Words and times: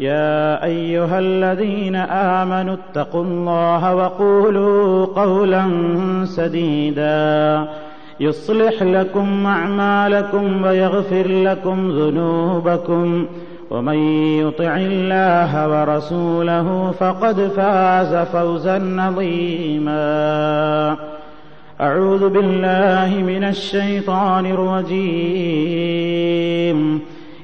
يا 0.00 0.64
أيها 0.64 1.18
الذين 1.18 1.96
آمنوا 1.96 2.74
اتقوا 2.74 3.24
الله 3.24 3.94
وقولوا 3.94 5.06
قولا 5.06 5.66
سديدا. 6.24 7.64
يصلح 8.20 8.82
لكم 8.82 9.46
أعمالكم 9.46 10.64
ويغفر 10.64 11.26
لكم 11.28 11.90
ذنوبكم. 11.90 13.26
ومن 13.70 13.98
يطع 14.38 14.76
الله 14.76 15.68
ورسوله 15.68 16.90
فقد 16.90 17.40
فاز 17.40 18.14
فوزا 18.14 18.96
عظيما. 18.98 19.96
أعوذ 21.80 22.28
بالله 22.28 23.22
من 23.26 23.44
الشيطان 23.44 24.46
الرجيم. 24.46 25.56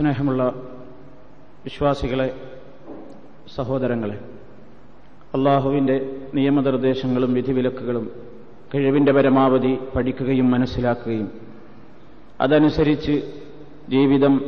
സ്നേഹമുള്ള 0.00 0.54
വിശ്വാസികളെ 1.64 2.34
സഹോദരങ്ങളെ 3.56 4.20
അള്ളാഹുവിന്റെ 5.34 6.18
നിയമനിർദ്ദേശങ്ങളും 6.34 7.34
വിധിവിലക്കുകളും 7.34 8.10
കഴിവിന്റെ 8.74 9.12
പരമാവധി 9.12 9.78
പഠിക്കുകയും 9.96 10.50
മനസ്സിലാക്കുകയും 10.50 11.32
അതനുസരിച്ച് 12.40 13.22
ജീവിതം 13.88 14.40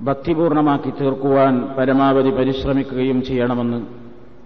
ഭക്തിപൂർണമാക്കി 0.00 0.90
തീർക്കുവാൻ 1.00 1.68
പരമാവധി 1.78 2.30
പരിശ്രമിക്കുകയും 2.30 3.22
ചെയ്യണമെന്ന് 3.22 3.86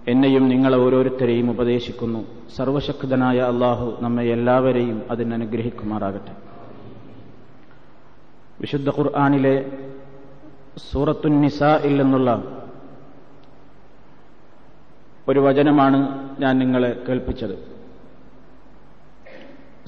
എന്നെയും 0.07 0.49
നിങ്ങളെ 0.49 0.77
ഓരോരുത്തരെയും 0.77 1.51
ഉപദേശിക്കുന്നു. 1.51 2.25
സർവശക്തനായ 2.55 3.37
അള്ളാഹു 3.37 3.97
നമ്മെ 4.01 4.23
എല്ലാവരെയും 4.23 5.01
അതിനനുഗ്രഹിക്കുമാറാകട്ടെ. 5.11 6.54
വിശുദ്ധ 8.61 8.89
ഖുർആാനിലെ 8.89 9.55
സൂറത്തുൻ 10.91 11.41
നിസായിൽ 11.41 12.01
നിന്നുള്ള 12.01 12.29
ഒരു 15.27 15.39
വചനമാണ് 15.39 15.99
ഞാൻ 16.39 16.59
നിങ്ങളെ 16.59 17.03
കേൾപ്പിച്ചത്. 17.07 17.55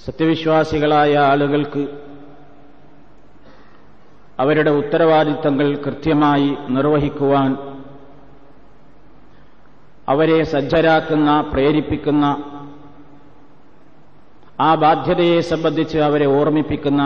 സത്യവിശ്വാസികളായ 0.06 1.18
ആളുകൾക്ക് 1.18 1.84
അവരുടെ 4.40 4.72
ഉത്തരവാദിത്തങ്ങൾ 4.72 5.78
കൃത്യമായി 5.86 6.58
നിർവഹിക്കുവാൻ 6.70 7.52
അവരെ 10.10 10.44
സജ്ജരാക്കുന്ന 10.44 11.42
പ്രേരിപ്പിക്കുന്ന 11.42 12.26
ആ 14.60 14.76
ബാധ്യതയെ 14.76 15.40
സംബന്ധിച്ച് 15.40 15.98
അവരെ 16.00 16.26
ഓർമ്മിപ്പിക്കുന്ന 16.26 17.04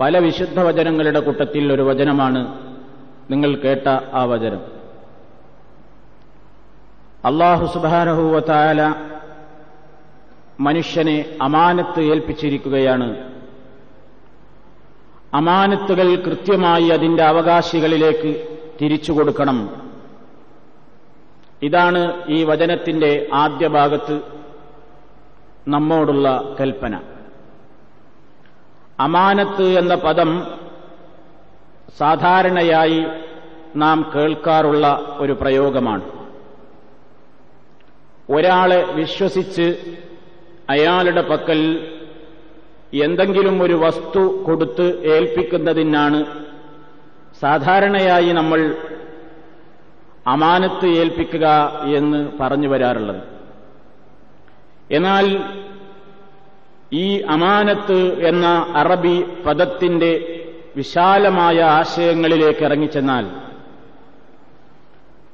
പല 0.00 0.18
വിശുദ്ധ 0.18 0.60
വചനങ്ങളുടെ 0.60 1.20
കൂട്ടത്തിൽ 1.20 1.72
ഒരു 1.72 1.82
വചനമാണ് 1.82 2.58
നിങ്ങൾ 3.30 3.54
കേട്ട 3.54 3.88
ആ 3.88 4.24
വചനം. 4.24 4.60
അള്ളാഹു 7.24 7.78
സുബാനഹുവത്തായാല 7.78 8.94
മനുഷ്യനെ 10.60 11.38
അമാനത്ത് 11.42 12.00
ഏൽപ്പിച്ചിരിക്കുകയാണ്. 12.00 13.32
അമാനത്തുകൾ 15.34 16.14
കൃത്യമായി 16.14 16.88
അതിന്റെ 16.88 17.24
അവകാശികളിലേക്ക് 17.24 18.58
തിരിച്ചു 18.82 19.12
കൊടുക്കണം. 19.12 19.88
ഇതാണ് 21.62 22.26
ഈ 22.28 22.44
വചനത്തിന്റെ 22.44 23.28
ആദ്യ 23.34 23.68
ഭാഗത്ത് 23.68 24.20
നമ്മോടുള്ള 25.68 26.56
കൽപ്പന. 26.60 27.00
അമാനത്ത് 29.00 29.62
എന്ന 29.62 29.94
പദം 29.94 30.46
സാധാരണയായി 31.98 33.04
നാം 33.76 34.12
കേൾക്കാറുള്ള 34.14 35.16
ഒരു 35.18 35.32
പ്രയോഗമാണ്. 35.32 36.02
ഒരാളെ 38.30 38.92
വിശ്വസിച്ച് 38.92 39.96
അയാളുടെ 40.70 41.22
പക്കൽ 41.22 41.60
എന്തെങ്കിലും 42.94 43.62
ഒരു 43.62 43.74
വസ്തു 43.74 44.44
കൊടുത്ത് 44.46 45.14
ഏൽപ്പിക്കുന്നതിനാണ് 45.14 46.24
സാധാരണയായി 47.40 48.32
നമ്മൾ 48.32 48.76
അമാനത്ത് 50.26 50.86
ഏൽപ്പിക്കുക 50.86 51.46
എന്ന് 51.96 52.30
പറഞ്ഞു 52.40 52.68
വരാറുള്ളത്. 52.68 53.22
എന്നാൽ 54.90 55.26
ഈ 56.92 57.20
അമാനത്ത് 57.28 57.98
എന്ന 58.26 58.46
അറബി 58.76 59.16
പദത്തിന്റെ 59.46 60.12
വിശാലമായ 60.76 61.60
ആശയങ്ങളിലേക്ക് 61.62 62.64
ഇറങ്ങിച്ചെന്നാൽ 62.64 63.26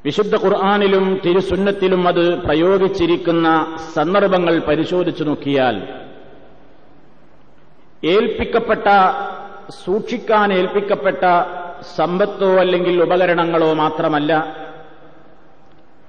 വിശുദ്ധ 0.04 0.36
ഖുർആാനിലും 0.36 1.20
തിരുസുന്നത്തിലും 1.24 2.06
അത് 2.06 2.24
പ്രയോഗിച്ചിരിക്കുന്ന 2.46 3.48
സന്ദർഭങ്ങൾ 3.94 4.58
പരിശോധിച്ചു 4.60 5.24
നോക്കിയാൽ 5.24 5.76
ഏൽപ്പിക്കപ്പെട്ട 8.06 8.86
സൂക്ഷിക്കാൻ 9.84 10.52
ഏൽപ്പിക്കപ്പെട്ട 10.52 11.22
സമ്പത്തോ 11.96 12.56
അല്ലെങ്കിൽ 12.56 13.02
ഉപകരണങ്ങളോ 13.02 13.74
മാത്രമല്ല 13.74 14.32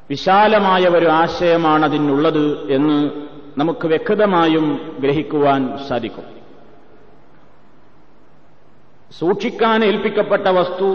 വിശാലമായ 0.09 0.87
ഒരു 0.87 1.05
ആശയമാണ് 1.05 1.85
അതിനുള്ളത് 1.85 2.45
എന്ന് 2.69 2.97
നമുക്ക് 3.57 3.87
വ്യക്തമായും 3.87 4.65
ഗ്രഹിക്കുവാൻ 4.99 5.77
സാധിക്കും. 5.89 6.23
സൂക്ഷിക്കാൻ 9.19 9.85
ഏൽപ്പിക്കപ്പെട്ട 9.85 10.47
വസ്തു 10.47 10.89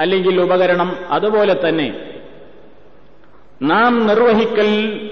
അല്ലെങ്കിൽ 0.00 0.40
ഉപകരണം 0.40 0.96
അതുപോലെ 1.10 1.68
തന്നെ 1.68 1.88
നാം 3.62 4.06
നിർവഹിക്കൽ 4.06 4.70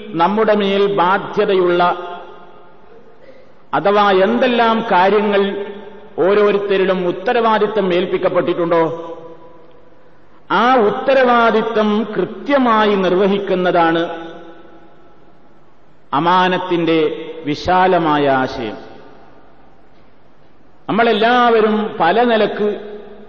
നമ്മുടെ 0.09 0.55
മേൽ 0.55 0.95
ബാധ്യതയുള്ള 0.95 1.83
അഥവാ 3.75 4.11
എന്തെല്ലാം 4.11 4.87
കാര്യങ്ങൾ 4.93 5.43
ഓരോരുത്തരിലും 6.19 7.09
ഉത്തരവാദിത്തം 7.09 7.95
ഏൽപ്പിക്കപ്പെട്ടിട്ടുണ്ടോ 7.95 8.83
ആ 10.51 10.75
ഉത്തരവാദിത്തം 10.75 12.07
കൃത്യമായി 12.17 12.95
നിർവഹിക്കുന്നതാണ് 12.95 14.30
അമാനത്തിന്റെ 16.15 17.31
വിശാലമായ 17.45 18.29
ആശയം. 18.29 18.77
നമ്മളെല്ലാവരും 20.89 21.97
പല 22.01 22.25
നിലയ്ക്ക് 22.25 22.81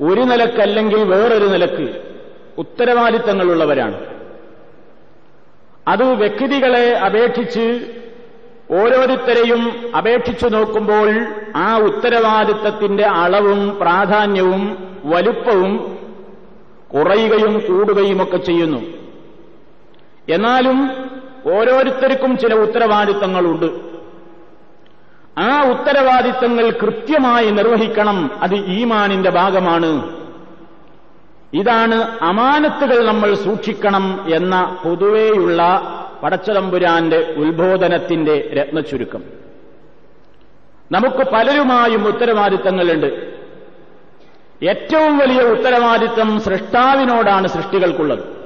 ഒരു 0.01 0.22
നിലക്കല്ലെങ്കിൽ 0.22 1.04
വേറൊരു 1.04 1.45
നിലയ്ക്ക് 1.45 2.01
ഉത്തരവാദിത്തങ്ങളുള്ളവരാണ്. 2.57 4.12
അത് 5.88 6.04
വ്യക്തികളെ 6.04 7.00
അപേക്ഷിച്ച് 7.00 7.94
ഓരോരുത്തരെയും 8.72 9.92
അപേക്ഷിച്ചു 9.98 10.48
നോക്കുമ്പോൾ 10.48 11.25
ആ 11.56 11.78
ഉത്തരവാദിത്തത്തിന്റെ 11.78 13.04
അളവും 13.04 13.78
പ്രാധാന്യവും 13.81 14.88
വലുപ്പവും 15.06 15.98
കുറയുകയും 16.94 17.60
കൂടുകയുമൊക്കെ 17.60 18.38
ചെയ്യുന്നു. 18.38 18.86
എന്നാലും 20.30 21.11
ഓരോരുത്തർക്കും 21.46 22.38
ചില 22.38 22.54
ഉത്തരവാദിത്തങ്ങളുണ്ട്. 22.54 23.66
ആ 25.40 25.62
ഉത്തരവാദിത്തങ്ങൾ 25.70 26.70
കൃത്യമായി 26.70 27.52
നിർവഹിക്കണം. 27.52 28.32
അത് 28.44 28.56
ഈമാനിന്റെ 28.56 29.30
ഭാഗമാണ്. 29.30 30.22
ഇതാണ് 31.54 32.18
അമാനത്തുകൾ 32.22 33.06
നമ്മൾ 33.08 33.34
സൂക്ഷിക്കണം 33.34 34.26
എന്ന 34.36 34.78
പൊതുവേയുള്ള 34.86 35.62
പടച്ചതമ്പുരാന്റെ 36.24 37.34
ഉത്ബോധനത്തിന്റെ 37.38 38.50
രത്നച്ചുരുക്കം. 38.54 39.24
നമുക്ക് 40.92 41.32
പലരുമായും 41.32 42.08
ഉത്തരവാദിത്തങ്ങളുണ്ട്. 42.08 43.34
ഏറ്റവും 44.64 45.18
വലിയ 45.18 45.42
ഉത്തരവാദിത്തം 45.42 46.40
സൃഷ്ടാവിനോടാണ് 46.40 47.48
സൃഷ്ടികൾക്കുള്ളത്. 47.48 48.41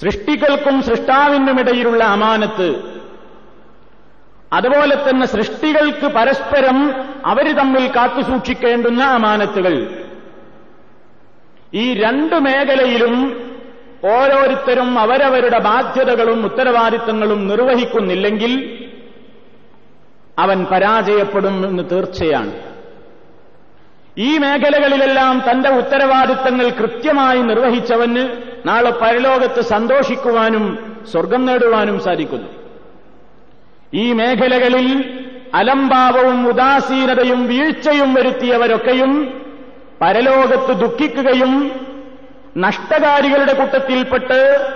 സൃഷ്ടികൾക്കും 0.00 0.82
സൃഷ്ടാവിനുമിടയിലുള്ള 0.82 2.04
അമാനത്ത്. 2.04 2.94
അതുപോലെ 4.52 5.10
തന്നെ 5.10 5.26
സൃഷ്ടികൾക്ക് 5.26 6.06
പരസ്പരം 6.06 6.94
അവർ 7.26 7.56
തമ്മിൽ 7.56 7.86
കാത്തുസൂക്ഷിക്കേണ്ടുന്ന 7.96 9.04
അമാനത്തുകൾ. 9.04 10.04
ഈ 11.74 11.94
രണ്ട് 11.94 12.34
മേഖലയിലും 12.34 13.40
ഓരോരുത്തരും 14.04 14.98
അവരവരുടെ 14.98 15.58
ബാധ്യതകളും 15.58 16.44
ഉത്തരവാദിത്തങ്ങളും 16.44 17.48
നിർവഹിക്കുന്നില്ലെങ്കിൽ 17.48 18.84
അവൻ 20.38 20.64
പരാജയപ്പെടും 20.64 21.66
എന്ന് 21.66 21.90
തീർച്ചയാണ്. 21.90 22.52
ഈ 24.18 24.38
മേഖലകളിലെല്ലാം 24.38 25.42
തന്റെ 25.50 25.70
ഉത്തരവാദിത്തങ്ങൾ 25.70 26.68
കൃത്യമായി 26.68 27.38
നിർവഹിച്ചവന് 27.38 28.53
നാളെ 28.66 28.90
പരലോകത്ത് 28.90 29.60
സന്തോഷിക്കുവാനും 29.60 30.96
സ്വർഗം 31.12 31.46
നേടുവാനും 31.46 32.00
സാധിക്കുന്നു. 32.00 32.48
ഈ 33.94 34.12
മേഖലകളിൽ 34.12 35.20
അലംഭാവവും 35.54 36.48
ഉദാസീനതയും 36.48 37.46
വീഴ്ചയും 37.46 38.14
വരുത്തിയവരൊക്കെയും 38.14 39.42
പരലോകത്ത് 40.00 40.80
ദുഃഖിക്കുകയും 40.80 41.70
നഷ്ടകാരികളുടെ 42.56 43.52
കൂട്ടത്തിൽപ്പെട്ട് 43.52 44.70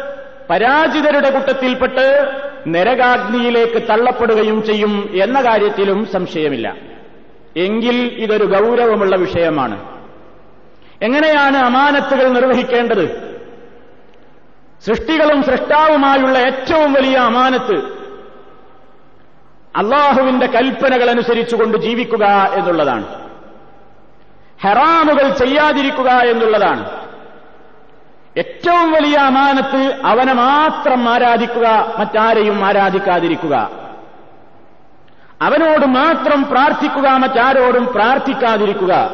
പരാജിതരുടെ 0.51 1.31
കൂട്ടത്തിൽപ്പെട്ട് 1.31 2.33
നരകാഗ്നിയിലേക്ക് 2.67 3.83
തള്ളപ്പെടുകയും 3.91 4.65
ചെയ്യും 4.65 5.11
എന്ന 5.23 5.41
കാര്യത്തിലും 5.41 6.07
സംശയമില്ല. 6.07 6.77
എങ്കിൽ 7.57 7.97
ഇതൊരു 8.17 8.45
ഗൗരവമുള്ള 8.45 9.17
വിഷയമാണ്. 9.17 9.99
എങ്ങനെയാണ് 11.03 11.57
അമാനത്തുകൾ 11.57 12.29
നിർവഹിക്കേണ്ടത്? 12.29 13.28
സൃഷ്ടികളും 14.85 15.43
സൃഷ്ടാവുമായുള്ള 15.43 16.39
ഏറ്റവും 16.39 16.93
വലിയ 16.93 17.17
അമാനത്ത് 17.17 17.77
അള്ളാഹുവിന്റെ 19.77 20.47
കൽപ്പനകൾ 20.47 21.11
അനുസരിച്ചുകൊണ്ട് 21.11 21.79
ജീവിക്കുക 21.79 22.25
എന്നുള്ളതാണ്. 22.53 23.29
ഹെറാമുകൾ 24.63 25.29
ചെയ്യാതിരിക്കുക 25.29 26.11
എന്നുള്ളതാണ്. 26.11 27.09
ഏറ്റവും 28.39 28.93
വലിയ 28.93 29.17
അമാനത്ത് 29.17 30.07
അവനെ 30.07 30.33
മാത്രം 30.33 31.09
ആരാധിക്കുക 31.09 31.95
മറ്റാരെയും 31.99 32.65
ആരാധിക്കാതിരിക്കുക. 32.65 33.71
അവനോട് 35.43 35.87
മാത്രം 35.87 36.45
പ്രാർത്ഥിക്കുക 36.45 37.09
മറ്റാരോടും 37.09 37.87
പ്രാർത്ഥിക്കാതിരിക്കുക. 37.87 39.11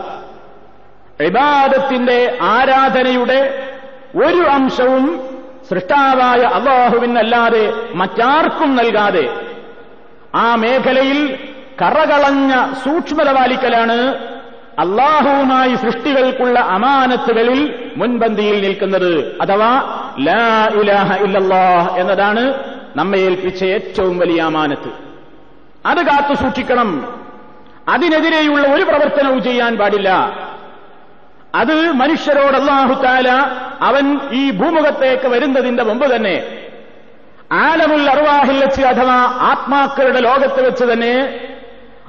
ഇബാദത്തിന്റെ 1.21 2.39
ആരാധനയുടെ 2.43 3.71
ഒരു 4.17 4.43
അംശവും 4.43 5.34
സൃഷ്ടാവായ 5.69 6.41
അള്ളാഹുവിനല്ലാതെ 6.41 7.73
മറ്റാർക്കും 7.95 8.77
നൽകാതെ 8.77 9.41
ആ 10.35 10.55
മേഖലയിൽ 10.55 11.39
കറകളഞ്ഞ 11.83 12.73
സൂക്ഷ്മത 12.85 13.33
പാലിക്കലാണ് 13.33 14.15
അള്ളാഹുവുമായി 14.79 15.75
സൃഷ്ടികൾക്കുള്ള 15.75 16.59
അമാനത്തുകളിൽ 16.59 17.93
മുൻപന്തിയിൽ 17.97 18.63
നിൽക്കുന്നത്. 18.63 19.39
അഥവാ 19.41 19.71
ലാ 20.21 20.69
ഇലാഹ 20.81 21.23
ഇല്ലല്ലാഹ് 21.23 21.99
എന്നതാണ് 21.99 22.55
നമ്മെ 22.97 23.19
ഏൽപ്പിച്ച 23.19 23.65
ഏറ്റവും 23.65 24.19
വലിയ 24.19 24.41
അമാനത്ത്. 24.43 24.91
അത് 25.87 26.07
കാത്തു 26.07 26.35
സൂക്ഷിക്കണം. 26.35 27.19
അതിനെതിരെയുള്ള 27.89 28.69
ഒരു 28.69 28.83
പ്രവർത്തനവും 28.83 29.43
ചെയ്യാൻ 29.43 29.77
പാടില്ല. 29.77 30.39
അത് 31.55 31.93
മനുഷ്യരോട് 31.93 32.57
അള്ളാഹുത്താല 32.57 33.29
അവൻ 33.81 34.21
ഈ 34.33 34.51
ഭൂമുഖത്തേക്ക് 34.51 35.29
വരുന്നതിന്റെ 35.29 35.83
മുമ്പ് 35.83 36.17
തന്നെ 36.17 36.61
ആലമുൽ 37.53 38.11
അറുവാഹിൽ 38.11 38.65
വെച്ച് 38.65 38.83
അഥവാ 38.83 39.17
ആത്മാക്കളുടെ 39.51 40.21
ലോകത്ത് 40.21 40.67
വെച്ച് 40.67 40.85
തന്നെ 40.85 41.41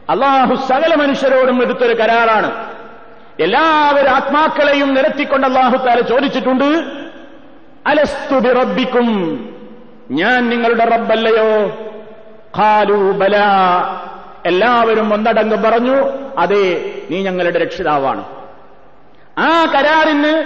അള്ളാഹു 0.10 0.56
സകല 0.56 0.96
മനുഷ്യരോടും 0.96 1.62
എടുത്തൊരു 1.62 1.94
കരാറാണ്. 1.94 2.50
എല്ലാവരും 3.40 4.10
ആത്മാക്കളെയും 4.10 4.94
നിരത്തിക്കൊണ്ട് 4.94 5.48
അള്ളാഹുത്താല 5.48 6.00
ചോദിച്ചിട്ടുണ്ട് 6.02 6.70
അലസ്തുബി 7.88 8.50
റബ്ബിക്കും 8.50 9.08
ഞാൻ 10.12 10.50
നിങ്ങളുടെ 10.50 10.86
റബ്ബല്ലയോ? 10.86 11.50
ഖാലു 12.58 12.94
ബല. 12.94 13.36
എല്ലാവരും 14.46 15.14
ഒന്നടങ്കം 15.14 15.64
പറഞ്ഞു 15.64 15.98
അതെ 16.38 16.92
നീ 17.10 17.24
ഞങ്ങളുടെ 17.24 17.60
രക്ഷിതാവാണ്. 17.60 18.24
ആ 19.40 19.66
കരാറിന് 19.66 20.44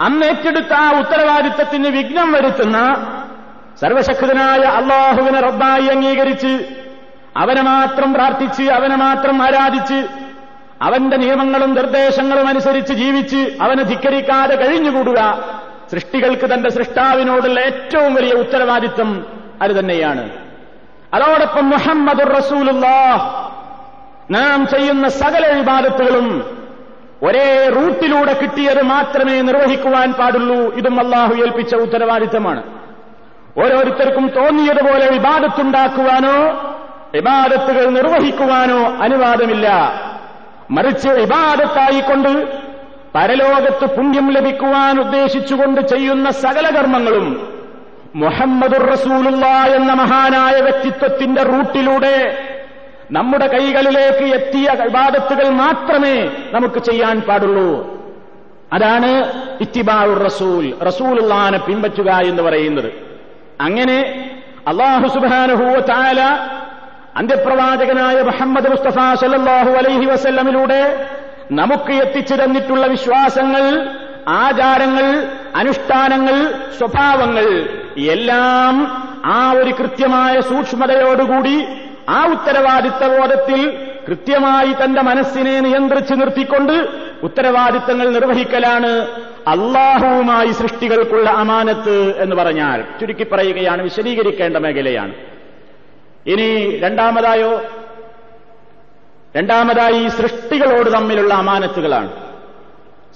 അന്ന് 0.00 0.26
ഏറ്റെടുത്ത 0.26 0.72
ആ 0.72 0.98
ഉത്തരവാദിത്തത്തിന് 0.98 1.88
വിഘ്നം 1.88 2.32
വരുത്തുന്ന 2.32 2.78
സർവശക്തനായ 3.80 4.58
അള്ളാഹുവിനെ 4.58 5.40
റബ്ബായി 5.40 5.86
അംഗീകരിച്ച് 5.86 6.66
അവനെ 7.36 7.62
മാത്രം 7.62 8.14
പ്രാർത്ഥിച്ച് 8.14 8.62
അവനെ 8.62 8.96
മാത്രം 8.96 9.42
ആരാധിച്ച് 9.42 10.08
അവന്റെ 10.82 11.16
നിയമങ്ങളും 11.16 11.74
നിർദ്ദേശങ്ങളും 11.74 12.48
അനുസരിച്ച് 12.48 12.92
ജീവിച്ച് 12.92 13.58
അവനെ 13.60 13.82
ധിക്കരിക്കാതെ 13.82 14.54
കഴിഞ്ഞുകൂടുക. 14.56 15.48
സൃഷ്ടികൾക്ക് 15.90 16.54
തന്റെ 16.54 16.70
സൃഷ്ടാവിനോടുള്ള 16.70 17.60
ഏറ്റവും 17.60 18.14
വലിയ 18.14 18.32
ഉത്തരവാദിത്തം 18.32 19.26
അത് 19.62 19.70
തന്നെയാണ്. 19.70 20.30
അതോടൊപ്പം 21.14 21.70
മുഹമ്മദ് 21.70 22.36
റസൂലുള്ള 22.36 22.86
നാം 24.30 24.66
ചെയ്യുന്ന 24.66 25.08
സകല 25.08 25.52
വിവാദത്തുകളും 25.52 26.57
ഒരേ 27.22 27.68
റൂട്ടിലൂടെ 27.68 28.32
കിട്ടിയത് 28.32 28.82
മാത്രമേ 28.82 29.40
നിർവഹിക്കുവാൻ 29.40 30.12
പാടുള്ളൂ. 30.12 30.74
ഇതും 30.74 31.00
അള്ളാഹു 31.00 31.34
ഏൽപ്പിച്ച 31.34 31.74
ഉത്തരവാദിത്തമാണ്. 31.74 32.62
ഓരോരുത്തർക്കും 33.60 34.28
തോന്നിയതുപോലെ 34.28 35.10
വിവാദത്തുണ്ടാക്കുവാനോ 35.10 36.64
വിവാദത്തുകൾ 37.14 37.90
നിർവഹിക്കുവാനോ 37.90 38.96
അനുവാദമില്ല. 39.02 39.92
മറിച്ച് 40.70 41.08
വിവാദത്തായിക്കൊണ്ട് 41.08 42.58
പരലോകത്ത് 43.14 43.84
പുണ്യം 43.84 44.30
ലഭിക്കുവാൻ 44.30 45.00
ഉദ്ദേശിച്ചുകൊണ്ട് 45.00 45.80
ചെയ്യുന്ന 45.80 46.30
സകല 46.30 46.78
കർമ്മങ്ങളും 46.78 47.58
മുഹമ്മദുർ 48.14 48.90
റസൂലുള്ള 48.90 49.46
എന്ന 49.46 49.92
മഹാനായ 49.92 50.60
വ്യക്തിത്വത്തിന്റെ 50.60 51.42
റൂട്ടിലൂടെ 51.42 52.47
നമ്മുടെ 53.10 53.46
കൈകളിലേക്ക് 53.46 54.24
എത്തിയ 54.34 54.68
വിവാദത്തുകൾ 54.70 55.48
മാത്രമേ 55.48 56.16
നമുക്ക് 56.52 56.78
ചെയ്യാൻ 56.78 57.20
പാടുള്ളൂ. 57.20 57.70
അതാണ് 58.72 59.10
ഇത്തിബാറുർ 59.60 60.18
റസൂൽ 60.24 60.64
റസൂലുള്ളാനെ 60.86 61.58
പിൻപറ്റുക 61.58 62.10
എന്ന് 62.30 62.42
പറയുന്നത്. 62.42 62.90
അങ്ങനെ 63.60 63.98
അള്ളാഹു 64.66 65.06
സുബാനുഹൂവ 65.14 65.76
താല 65.92 66.20
അന്ത്യപ്രവാചകനായ 67.16 68.22
മുഹമ്മദ് 68.22 68.68
മുസ്തഫ 68.68 68.98
സല്ലാഹു 69.14 69.70
അലൈഹി 69.70 70.06
വസല്ലമിലൂടെ 70.06 70.82
നമുക്ക് 71.50 71.92
എത്തിച്ചു 71.92 72.34
തന്നിട്ടുള്ള 72.34 72.86
വിശ്വാസങ്ങൾ 72.86 73.64
ആചാരങ്ങൾ 74.28 75.06
അനുഷ്ഠാനങ്ങൾ 75.56 76.36
സ്വഭാവങ്ങൾ 76.78 77.46
എല്ലാം 78.14 78.74
ആ 79.24 79.52
ഒരു 79.52 79.70
കൃത്യമായ 79.70 80.40
സൂക്ഷ്മതയോടുകൂടി 80.40 81.56
ആ 82.08 82.26
ഉത്തരവാദിത്ത 82.26 83.18
ബോധത്തിൽ 83.18 83.60
കൃത്യമായി 84.08 84.72
തന്റെ 84.84 85.02
മനസ്സിനെ 85.02 85.60
നിയന്ത്രിച്ചു 85.60 86.14
നിർത്തിക്കൊണ്ട് 86.14 86.88
ഉത്തരവാദിത്തങ്ങൾ 87.22 88.08
നിർവഹിക്കലാണ് 88.10 88.86
അള്ളാഹുവുമായി 89.46 90.52
സൃഷ്ടികൾക്കുള്ള 90.52 91.30
അമാനത്ത് 91.30 92.22
എന്ന് 92.22 92.36
പറഞ്ഞാൽ 92.36 92.84
ചുരുക്കി 93.00 93.24
പറയുകയാണ് 93.24 93.82
വിശദീകരിക്കേണ്ട 93.82 94.56
മേഖലയാണ്. 94.56 95.14
ഇനി 96.26 96.78
രണ്ടാമതായോ 96.78 97.62
രണ്ടാമതായി 99.36 100.08
സൃഷ്ടികളോട് 100.08 100.90
തമ്മിലുള്ള 100.92 101.34
അമാനത്തുകളാണ്. 101.34 102.10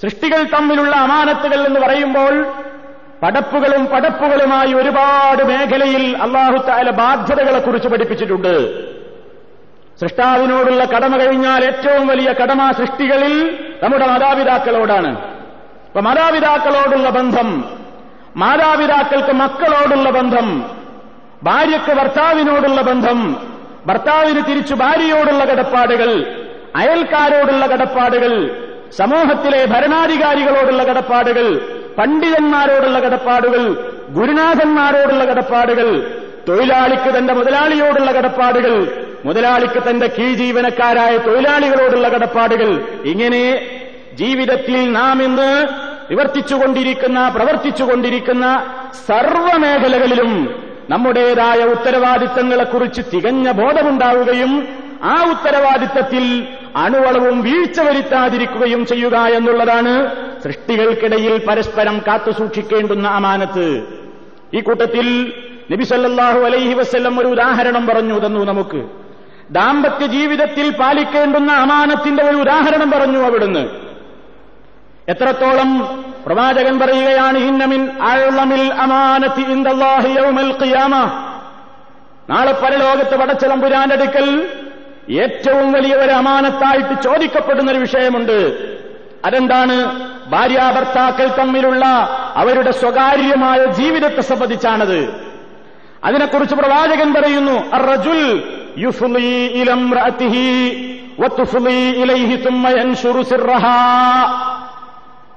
സൃഷ്ടികൾ 0.03 0.43
തമ്മിലുള്ള 0.43 0.97
അമാനത്തുകൾ 0.97 1.67
എന്ന് 1.67 1.81
പറയുമ്പോൾ 1.81 2.35
പടപ്പുകളും 3.23 3.87
പടപ്പുകളുമായി 3.87 4.73
ഒരുപാട് 4.75 5.43
മേഖലയിൽ 5.43 6.17
അള്ളാഹുത്താല 6.17 6.91
ബാധ്യതകളെക്കുറിച്ച് 6.91 7.89
പഠിപ്പിച്ചിട്ടുണ്ട്. 7.89 8.55
സൃഷ്ടാവിനോടുള്ള 10.01 10.85
കടമ 10.85 11.17
കഴിഞ്ഞാൽ 11.17 11.65
ഏറ്റവും 11.65 12.07
വലിയ 12.07 12.33
കടമ 12.33 12.71
സൃഷ്ടികളിൽ 12.71 13.35
നമ്മുടെ 13.83 14.07
മാതാപിതാക്കളോടാണ്. 14.07 15.11
അപ്പൊ 15.89 16.01
മാതാപിതാക്കളോടുള്ള 16.01 17.09
ബന്ധം 17.11 17.49
മാതാപിതാക്കൾക്ക് 18.37 19.33
മക്കളോടുള്ള 19.33 20.11
ബന്ധം 20.11 20.47
ഭാര്യയ്ക്ക് 21.43 21.93
ഭർത്താവിനോടുള്ള 21.93 22.81
ബന്ധം 22.81 23.19
ഭർത്താവിന് 23.87 24.43
തിരിച്ചു 24.49 24.75
ഭാര്യയോടുള്ള 24.75 25.45
കടപ്പാടുകൾ 25.45 26.11
അയൽക്കാരോടുള്ള 26.77 27.67
കടപ്പാടുകൾ 27.67 28.33
സമൂഹത്തിലെ 28.99 29.67
ഭരണാധികാരികളോടുള്ള 29.67 30.83
കടപ്പാടുകൾ 30.83 31.47
പണ്ഡിതന്മാരോടുള്ള 31.99 32.99
കടപ്പാടുകൾ 33.01 33.63
ഗുരുനാഥന്മാരോടുള്ള 34.15 35.25
കടപ്പാടുകൾ 35.25 35.89
തൊഴിലാളിക്ക് 36.49 37.19
തന്റെ 37.19 37.33
മുതലാളിയോടുള്ള 37.33 38.11
കടപ്പാടുകൾ 38.13 38.75
മുതലാളിക്ക് 39.25 39.81
തന്റെ 39.91 40.07
കീഴ്ജീവനക്കാരായ 40.07 41.19
തൊഴിലാളികളോടുള്ള 41.19 42.09
കടപ്പാടുകൾ. 42.09 42.71
ഇങ്ങനെ 43.05 43.45
ജീവിതത്തിൽ 44.15 44.93
നാം 44.93 45.23
ഇന്ന് 45.23 45.51
നിവർത്തിച്ചുകൊണ്ടിരിക്കുന്ന 46.11 47.29
പ്രവർത്തിച്ചുകൊണ്ടിരിക്കുന്ന 47.29 48.47
സർവമേഖലകളിലും 49.09 50.33
നമ്മുടേതായ 50.91 51.61
ഉത്തരവാദിത്തങ്ങളെക്കുറിച്ച് 51.65 53.03
തികഞ്ഞ 53.13 53.51
ബോധമുണ്ടാവുകയും 53.51 54.53
ആ 55.05 55.15
ഉത്തരവാദിത്തത്തിൽ 55.31 56.25
അണുവളവും 56.77 57.43
വീഴ്ച 57.43 57.81
വരുത്താതിരിക്കുകയും 57.81 58.87
ചെയ്യുക 58.87 59.17
എന്നുള്ളതാണ് 59.39 59.95
സൃഷ്ടികൾക്കിടയിൽ 60.45 61.47
പരസ്പരം 61.47 62.03
കാത്തുസൂക്ഷിക്കേണ്ടുന്ന 62.07 63.09
അമാനത്ത്. 63.09 63.83
ഈ 64.55 64.61
കൂട്ടത്തിൽ 64.61 65.33
നബിസല്ലാഹു 65.73 66.39
അലൈഹി 66.39 66.75
വസ്ല്ലം 66.75 67.21
ഒരു 67.21 67.27
ഉദാഹരണം 67.27 67.87
പറഞ്ഞു 67.87 68.27
തന്നു 68.27 68.45
നമുക്ക്. 68.45 68.89
ദാമ്പത്യ 69.51 70.07
ജീവിതത്തിൽ 70.07 70.71
പാലിക്കേണ്ടുന്ന 70.71 71.53
അമാനത്തിന്റെ 71.53 72.23
ഒരു 72.23 72.37
ഉദാഹരണം 72.37 72.91
പറഞ്ഞു 72.91 73.19
അവിടുന്ന്. 73.19 73.69
എത്രത്തോളം 75.09 76.03
പ്രവാചകൻ 76.27 76.79
പറയുകയാണ് 76.79 77.39
ഹിന്നമിൻ 77.39 78.03
അഴമിൽ 78.03 78.73
അമാനത്തി 78.75 79.43
ഖിയാമ. 80.63 80.97
നാളെ 82.31 82.53
പരലോകത്ത് 82.53 83.21
വടച്ചതമ്പുരാന്റെ 83.21 83.95
അടുക്കൽ 83.95 84.49
ഏറ്റവും 85.11 85.73
വലിയ 85.73 85.95
ഒരു 85.95 86.11
അമാനത്തായിട്ട് 86.11 87.03
ചോദിക്കപ്പെടുന്ന 87.03 87.71
ഒരു 87.71 87.79
വിഷയമുണ്ട്. 87.79 88.73
അതെന്താണ്? 89.25 90.09
ഭാര്യാഭർത്താക്കൾ 90.29 91.27
തമ്മിലുള്ള 91.27 91.85
അവരുടെ 92.37 92.71
സ്വകാര്യമായ 92.71 93.65
ജീവിതത്തെ 93.65 94.21
സംബന്ധിച്ചാണത്. 94.21 95.31
അതിനെക്കുറിച്ച് 96.05 96.55
പ്രവാചകൻ 96.55 97.15
പറയുന്നു 97.15 97.75
അറജുൽ 97.75 98.49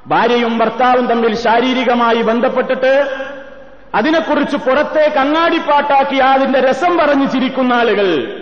ഭാര്യയും 0.08 0.58
ഭർത്താവും 0.58 1.08
തമ്മിൽ 1.08 1.36
ശാരീരികമായി 1.36 2.22
ബന്ധപ്പെട്ടിട്ട് 2.22 3.18
അതിനെക്കുറിച്ച് 3.96 4.58
പുറത്തെ 4.58 5.14
കണ്ണാടിപ്പാട്ടാക്കി 5.18 6.16
അതിന്റെ 6.16 6.60
രസം 6.60 6.98
പറഞ്ഞു 6.98 7.26
ചിരിക്കുന്ന 7.26 7.74
ആളുകൾ. 7.74 8.38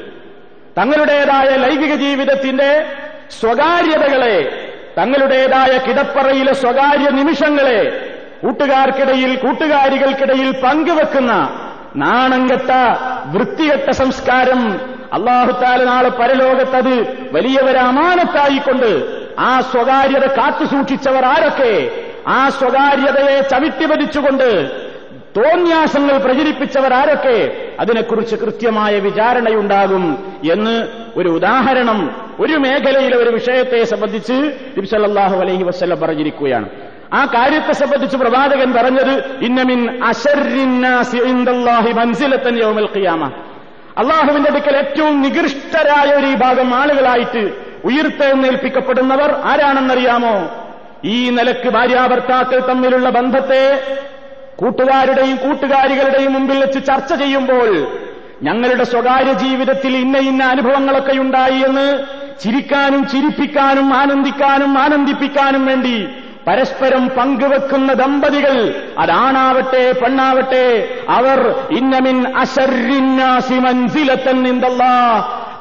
തങ്ങളുടേതായ 0.78 1.56
ലൈംഗിക 1.56 1.96
ജീവിതത്തിന്റെ 1.96 2.86
സ്വകാര്യതകളെ 3.40 4.63
തങ്ങളുടേതായ 4.98 5.78
കിടപ്പറയിലെ 5.78 6.54
സ്വകാര്യ 6.54 7.10
നിമിഷങ്ങളെ 7.10 7.80
കൂട്ടുകാർക്കിടയിൽ 8.44 9.36
കൂട്ടുകാരികൾക്കിടയിൽ 9.36 10.52
പങ്കുവെക്കുന്ന 10.64 11.32
നാണംകെട്ട 11.96 12.72
വൃത്തികെട്ട 13.26 13.90
സംസ്കാരം 13.92 14.62
അള്ളാഹുത്താല 15.14 15.84
നാളെ 15.84 16.10
പരലോകത്തത് 16.10 16.96
വലിയവരമാനത്തായിക്കൊണ്ട് 17.32 18.92
ആ 19.40 19.62
സ്വകാര്യത 19.62 20.26
കാത്തുസൂക്ഷിച്ചവർ 20.38 21.26
ആരൊക്കെ? 21.26 21.74
ആ 22.28 22.50
സ്വകാര്യതയെ 22.50 23.42
ചവിട്ടിപതിച്ചുകൊണ്ട് 23.42 24.50
തോന്യാസങ്ങൾ 25.38 26.18
പ്രചരിപ്പിച്ചവർ 26.18 26.94
ആരൊക്കെ? 26.94 27.38
അതിനെക്കുറിച്ച് 27.80 28.36
കൃത്യമായ 28.36 29.00
വിചാരണയുണ്ടാകും 29.00 30.04
എന്ന് 30.52 30.76
ഒരു 31.18 31.30
ഉദാഹരണം 31.30 32.28
ഒരു 32.40 32.54
മേഖലയിലെ 32.54 33.18
ഒരു 33.18 33.30
വിഷയത്തെ 33.30 33.84
സംബന്ധിച്ച് 33.84 34.34
നബിസല്ലാഹു 34.78 35.38
അലൈഹി 35.38 35.64
വസ്ല്ലം 35.64 36.00
പറഞ്ഞിരിക്കുകയാണ്. 36.00 36.70
ആ 37.14 37.26
കാര്യത്തെ 37.26 37.74
സംബന്ധിച്ച് 37.74 38.18
പ്രവാചകൻ 38.18 38.74
പറഞ്ഞത് 38.74 39.24
ഇന്നമിൻ 39.42 40.04
ഖിയാമ. 42.98 43.32
അള്ളാഹുവിന്റെ 43.98 44.50
അടുക്കൽ 44.50 44.78
ഏറ്റവും 44.78 45.22
നികൃഷ്ടരായ 45.22 46.16
ഒരു 46.16 46.26
വിഭാഗം 46.26 46.76
ആളുകളായിട്ട് 46.76 47.54
ഉയർത്തെഴുന്നേൽപ്പിക്കപ്പെടുന്നവർ 47.86 49.32
ആരാണെന്നറിയാമോ? 49.32 50.52
ഈ 51.06 51.30
നിലയ്ക്ക് 51.30 51.70
ഭാര്യാഭർത്താക്കൾ 51.70 52.60
തമ്മിലുള്ള 52.60 53.10
ബന്ധത്തെ 53.10 53.82
കൂട്ടുകാരുടെയും 54.56 55.36
കൂട്ടുകാരികളുടെയും 55.36 56.34
മുമ്പിൽ 56.34 56.60
വെച്ച് 56.60 56.80
ചർച്ച 56.88 57.14
ചെയ്യുമ്പോൾ 57.14 57.88
ഞങ്ങളുടെ 58.44 58.84
സ്വകാര്യ 58.84 59.34
ജീവിതത്തിൽ 59.34 59.98
ഇന്ന 59.98 60.18
ഇന്ന 60.18 60.44
അനുഭവങ്ങളൊക്കെ 60.44 61.12
ഉണ്ടായി 61.12 61.60
എന്ന് 61.60 62.04
ചിരിക്കാനും 62.44 63.08
ചിരിപ്പിക്കാനും 63.08 63.94
ആനന്ദിക്കാനും 63.94 64.78
ആനന്ദിപ്പിക്കാനും 64.78 65.66
വേണ്ടി 65.66 66.08
പരസ്പരം 66.48 67.10
പങ്കുവെക്കുന്ന 67.10 67.94
ദമ്പതികൾ 67.94 68.76
അതാണാവട്ടെ 68.98 69.92
പെണ്ണാവട്ടെ 69.92 70.90
അവർ 71.10 71.56
ഇന്നമിൻ 71.72 72.38
അശരിന്നാസി 72.38 73.54
മൻസിലത്തൻ 73.54 74.66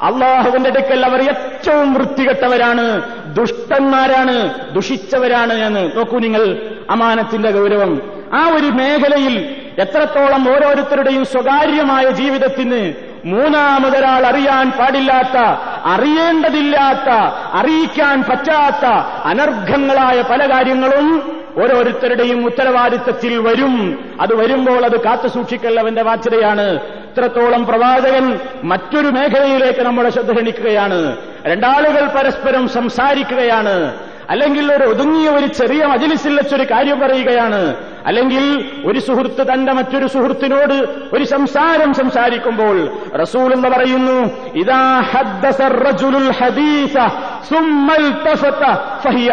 അള്ളാഹുവിന്റെ 0.01 0.69
അടുക്കൽ 0.69 1.05
അവർ 1.05 1.21
ഏറ്റവും 1.21 1.93
വൃത്തികെട്ടവരാണ് 1.93 3.01
ദുഷ്ടന്മാരാണ് 3.35 4.35
ദുഷിച്ചവരാണ് 4.73 5.53
എന്ന്. 5.53 5.97
നോക്കൂ 5.97 6.19
നിങ്ങൾ 6.19 6.57
അമാനത്തിന്റെ 6.89 7.51
ഗൗരവം. 7.51 8.01
ആ 8.33 8.47
ഒരു 8.47 8.65
മേഖലയിൽ 8.65 9.62
എത്രത്തോളം 9.79 10.55
ഓരോരുത്തരുടെയും 10.55 11.25
സ്വകാര്യമായ 11.25 12.09
ജീവിതത്തിന് 12.09 12.93
മൂന്നാമതൊരാൾ 13.25 14.25
അറിയാൻ 14.25 14.71
പാടില്ലാത്ത 14.71 15.37
അറിയേണ്ടതില്ലാത്ത 15.85 17.09
അറിയിക്കാൻ 17.53 18.23
പറ്റാത്ത 18.23 18.85
അനർഘങ്ങളായ 19.25 20.21
പല 20.21 20.55
കാര്യങ്ങളും 20.55 21.37
ഓരോരുത്തരുടെയും 21.57 22.45
ഉത്തരവാദിത്തത്തിൽ 22.45 23.37
വരും. 23.37 24.05
അത് 24.21 24.35
വരുമ്പോൾ 24.35 24.85
അത് 24.85 25.03
കാത്തുസൂക്ഷിക്കൽ 25.03 25.79
അവന്റെ 25.79 26.03
ബാധ്യതയാണ്. 26.03 26.79
ഇത്രത്തോളം 26.81 27.65
പ്രവാചകൻ 27.65 28.39
മറ്റൊരു 28.63 29.07
മേഖലയിലേക്ക് 29.07 29.79
നമ്മുടെ 29.79 30.09
ശ്രദ്ധ 30.09 30.31
ക്ഷണിക്കുകയാണ്. 30.31 31.17
രണ്ടാളുകൾ 31.45 32.07
പരസ്പരം 32.07 32.69
സംസാരിക്കുകയാണ്. 32.69 33.93
അല്ലെങ്കിൽ 34.29 34.73
ഒരു 34.73 34.83
ഒതുങ്ങിയ 34.83 35.29
ഒരു 35.29 35.45
ചെറിയ 35.45 35.85
മജിലിസിൽ 35.85 36.35
വെച്ചൊരു 36.35 36.63
കാര്യം 36.63 36.99
പറയുകയാണ്. 36.99 37.75
അല്ലെങ്കിൽ 38.05 38.71
ഒരു 38.85 38.99
സുഹൃത്ത് 38.99 39.53
തന്റെ 39.53 39.71
മറ്റൊരു 39.71 40.07
സുഹൃത്തിനോട് 40.07 40.87
ഒരു 41.13 41.23
സംസാരം 41.23 41.93
സംസാരിക്കുമ്പോൾ 41.93 42.89
റസൂൽ 43.15 43.53
എന്ന് 43.53 43.69
പറയുന്നു 43.69 44.29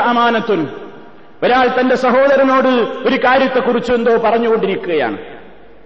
അമാനത്തുൻ. 0.00 0.68
ഒരാൾ 1.42 1.80
തന്റെ 1.80 1.94
സഹോദരനോട് 1.94 2.68
ഒരു 3.09 3.16
കാര്യത്തെക്കുറിച്ച് 3.16 3.92
എന്തോ 3.92 4.16
പറഞ്ഞുകൊണ്ടിരിക്കുകയാണ്. 4.16 5.18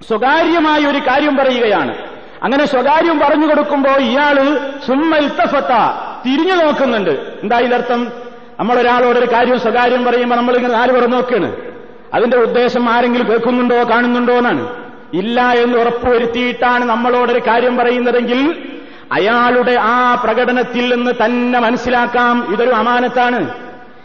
സ്വകാര്യമായ 0.08 0.86
ഒരു 0.86 0.98
കാര്യം 0.98 1.36
പറയുകയാണ്. 1.36 1.94
അങ്ങനെ 2.42 2.66
സ്വകാര്യം 2.66 3.18
പറഞ്ഞു 3.18 3.48
കൊടുക്കുമ്പോൾ 3.48 3.96
ഇയാൾ 3.96 4.58
സുമ്മൽത്തഫത്ത 4.86 5.72
തിരിഞ്ഞു 6.26 6.64
നോക്കുന്നുണ്ട്. 6.64 7.10
എന്താ 7.10 7.58
ഇതിനർത്ഥം 7.58 8.23
നമ്മളൊരാളോട് 8.60 9.18
ഒരു 9.18 9.26
കാര്യം 9.26 9.60
സ്വകാര്യം 9.60 10.04
പറയുമ്പോൾ 10.04 10.36
നമ്മളിങ്ങനെ 10.36 10.74
നാല് 10.74 10.92
പേർ 10.92 11.06
നോക്കുകയാണ് 11.06 11.56
അതിന്റെ 12.14 12.36
ഉദ്ദേശം 12.36 12.88
ആരെങ്കിലും 12.88 13.28
കേൾക്കുന്നുണ്ടോ 13.28 13.84
കാണുന്നുണ്ടോ 13.90 14.32
എന്നാണ്. 14.32 14.84
ഇല്ല 15.14 15.42
എന്ന് 15.42 15.78
ഉറപ്പുവരുത്തിയിട്ടാണ് 15.78 16.84
നമ്മളോടൊരു 16.84 17.38
കാര്യം 17.38 17.76
പറയുന്നതെങ്കിൽ 17.76 18.68
അയാളുടെ 19.12 19.76
ആ 19.80 20.14
പ്രകടനത്തിൽ 20.14 20.94
നിന്ന് 20.94 21.12
തന്നെ 21.24 21.58
മനസ്സിലാക്കാം. 21.58 22.52
ഇതൊരു 22.52 22.70
അമാനത്താണ്. 22.70 23.50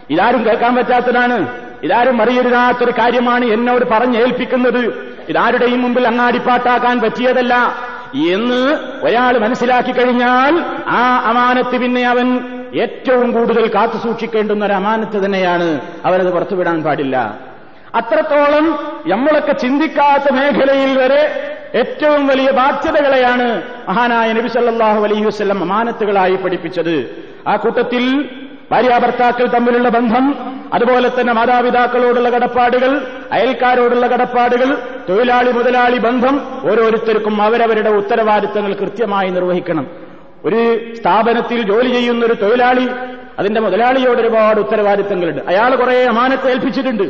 ഇതാരും 0.10 0.46
കേൾക്കാൻ 0.46 0.76
പറ്റാത്തതാണ്. 0.76 1.48
ഇതാരും 1.84 2.22
അറിയരുതാത്തൊരു 2.22 2.92
കാര്യമാണ് 2.92 3.46
എന്നോട് 3.46 3.86
പറഞ്ഞേൽപ്പിക്കുന്നത്. 3.86 5.14
ഇതാരുടെയും 5.30 5.82
മുമ്പിൽ 5.82 6.08
അങ്ങാടിപ്പാട്ടാക്കാൻ 6.08 7.00
പറ്റിയതല്ല. 7.00 7.76
എന്ന് 8.16 8.78
ഒരാൾ 9.06 9.38
മനസ്സിലാക്കി 9.38 9.92
കഴിഞ്ഞാൽ 9.92 10.64
ആ 10.88 11.24
അമാനത്ത് 11.26 11.78
പിന്നെ 11.78 12.04
അവൻ 12.04 12.59
ഏറ്റവും 12.76 13.32
കൂടുതൽ 13.32 13.68
കാത്തു 13.76 13.98
സൂക്ഷിക്കേണ്ടുന്ന 13.98 14.66
ഒരു 14.66 14.74
അമാനത്ത് 14.74 15.26
തന്നെയാണ് 15.26 15.82
അവരത് 16.06 16.34
പുറത്തുവിടാൻ 16.34 16.84
പാടില്ല. 16.84 17.40
അത്രത്തോളം 17.96 18.66
നമ്മളൊക്കെ 19.08 19.54
ചിന്തിക്കാത്ത 19.54 20.34
മേഖലയിൽ 20.34 21.00
വരെ 21.00 21.24
ഏറ്റവും 21.76 22.28
വലിയ 22.28 22.52
ബാധ്യതകളെയാണ് 22.52 23.64
മഹാനായ 23.90 24.34
നബി 24.34 24.48
സല്ലല്ലാഹു 24.48 25.04
അലൈഹി 25.04 25.26
വസല്ലം 25.26 25.64
അമാനത്തുകളായി 25.64 26.36
പഠിപ്പിച്ചത്. 26.36 27.26
ആ 27.48 27.56
കൂട്ടത്തിൽ 27.56 28.30
ഭാര്യാഭർത്താക്കൾ 28.72 29.48
തമ്മിലുള്ള 29.48 29.90
ബന്ധം 29.90 30.36
അതുപോലെ 30.74 31.10
തന്നെ 31.10 31.34
മാതാപിതാക്കളോടുള്ള 31.34 32.30
കടപ്പാടുകൾ 32.30 33.02
അയൽക്കാരോടുള്ള 33.32 34.08
കടപ്പാടുകൾ 34.08 34.78
തൊഴിലാളി 35.10 35.52
മുതലാളി 35.52 35.98
ബന്ധം 35.98 36.42
ഓരോരുത്തർക്കും 36.72 37.42
അവരവരുടെ 37.42 37.90
ഉത്തരവാദിത്തങ്ങൾ 37.90 38.74
കൃത്യമായി 38.74 39.30
നിർവഹിക്കണം. 39.30 40.09
ഒരു 40.46 40.94
സ്ഥാപനത്തിൽ 40.96 41.62
ജോലി 41.62 41.90
ചെയ്യുന്ന 41.90 42.26
ഒരു 42.26 42.34
തൊഴിലാളി 42.34 42.88
അതിന്റെ 43.40 43.62
മുതലാളിയോട് 43.62 44.22
ഒരുപാട് 44.22 44.60
ഉത്തരവാദിത്തങ്ങളുണ്ട്. 44.60 45.42
അയാൾ 45.48 45.76
കുറെ 45.76 46.06
അമാനത്ത് 46.06 46.50
ഏൽപ്പിച്ചിട്ടുണ്ട്. 46.50 47.04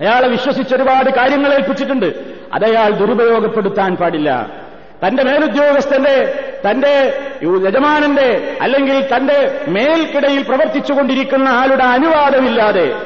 അയാളെ 0.00 0.28
വിശ്വസിച്ച് 0.28 0.74
ഒരുപാട് 0.74 1.10
കാര്യങ്ങൾ 1.10 1.54
ഏൽപ്പിച്ചിട്ടുണ്ട്. 1.54 2.14
അതയാൾ 2.52 2.90
ദുരുപയോഗപ്പെടുത്താൻ 2.90 3.96
പാടില്ല. 3.96 4.50
തന്റെ 5.06 5.22
മേലുദ്യോഗസ്ഥന്റെ 5.22 6.44
തന്റെ 6.70 7.20
യജമാനന്റെ 7.42 8.56
അല്ലെങ്കിൽ 8.60 9.16
തന്റെ 9.16 9.60
മേൽക്കിടയിൽ 9.68 10.42
പ്രവർത്തിച്ചുകൊണ്ടിരിക്കുന്ന 10.42 11.48
ആളുടെ 11.48 11.84
അനുവാദമില്ലാതെ 11.84 12.96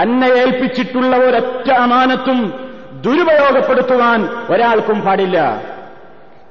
തന്നെ 0.00 0.26
ഏൽപ്പിച്ചിട്ടുള്ള 0.26 1.16
ഒരൊറ്റ 1.16 1.70
അമാനത്തും 1.70 2.52
ദുരുപയോഗപ്പെടുത്തുവാൻ 3.00 4.28
ഒരാൾക്കും 4.50 5.00
പാടില്ല. 5.00 5.62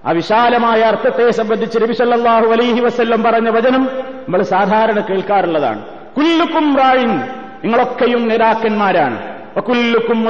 ആ 0.08 0.12
വിശാലമായ 0.12 0.82
അർത്ഥത്തെ 0.82 1.32
സംബന്ധിച്ച് 1.32 1.80
നബിസല്ലാഹു 1.80 2.46
അലൈഹി 2.46 2.80
വസ്ല്ലം 2.80 3.24
പറഞ്ഞ 3.24 3.50
വചനം 3.50 3.90
നമ്മൾ 4.04 4.44
സാധാരണ 4.44 5.00
കേൾക്കാറുള്ളതാണ്. 5.00 5.82
കുല്ലുക്കും 6.18 6.78
റായിൻ 6.78 7.18
നിങ്ങളൊക്കെയും 7.64 8.28
നേതാക്കന്മാരാണ്. 8.28 9.38
കുല്ലുക്കും 9.62 10.26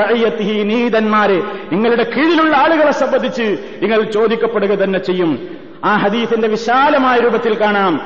അയ്യത്തിഹി 0.00 0.62
നീതന്മാരെ 0.62 1.42
നിങ്ങളുടെ 1.72 2.02
കീഴിലുള്ള 2.04 2.56
ആളുകളെ 2.56 2.92
സംബന്ധിച്ച് 2.92 3.58
നിങ്ങൾ 3.82 4.02
ചോദിക്കപ്പെടുക 4.02 4.70
തന്നെ 4.70 4.98
ചെയ്യും. 4.98 5.56
ആ 5.84 5.96
ഹദീസിന്റെ 5.96 6.48
വിശാലമായ 6.48 7.18
രൂപത്തിൽ 7.18 7.60
കാണാം. 7.60 8.00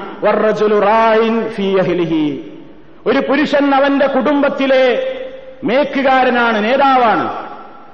ഒരു 3.06 3.18
പുരുഷൻ 3.18 3.74
അവന്റെ 3.74 4.06
കുടുംബത്തിലെ 4.06 5.16
മേക്കുകാരനാണ് 5.64 6.64
നേതാവാണ്. 6.64 7.51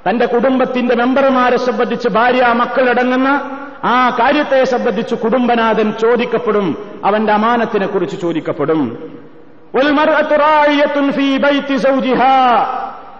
തന്റെ 0.09 0.27
കുടുംബത്തിന്റെ 0.27 0.95
മെമ്പർമാരെ 0.95 1.57
സംബന്ധിച്ച് 1.57 2.09
ഭാര്യ 2.09 2.47
മക്കളടങ്ങുന്ന 2.53 3.51
ആ 3.85 4.17
കാര്യത്തെ 4.21 4.65
സംബന്ധിച്ച് 4.65 5.15
കുടുംബനാഥൻ 5.15 5.93
ചോദിക്കപ്പെടും. 5.93 6.93
അവന്റെ 7.05 7.33
അമാനത്തിനെ 7.33 7.87
കുറിച്ച് 7.87 8.21
ചോദിക്കപ്പെടും. 8.21 9.13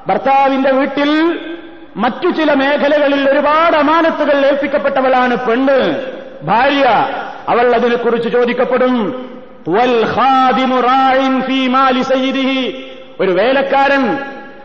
ഭർത്താവിന്റെ 0.07 0.71
വീട്ടിൽ 0.71 1.41
മറ്റു 1.97 2.29
ചില 2.29 2.55
മേഖലകളിൽ 2.55 3.31
ഒരുപാട് 3.31 3.77
അമാനത്തുകൾ 3.77 4.47
ഏൽപ്പിക്കപ്പെട്ടവളാണ് 4.47 5.37
പെണ്ണ്. 5.37 5.97
ഭാര്യ 6.43 6.85
അവൾ 7.49 7.75
അതിനെക്കുറിച്ച് 7.75 8.29
ചോദിക്കപ്പെടും. 8.29 8.97
ഒരു 13.21 13.31
വേലക്കാരൻ 13.31 14.19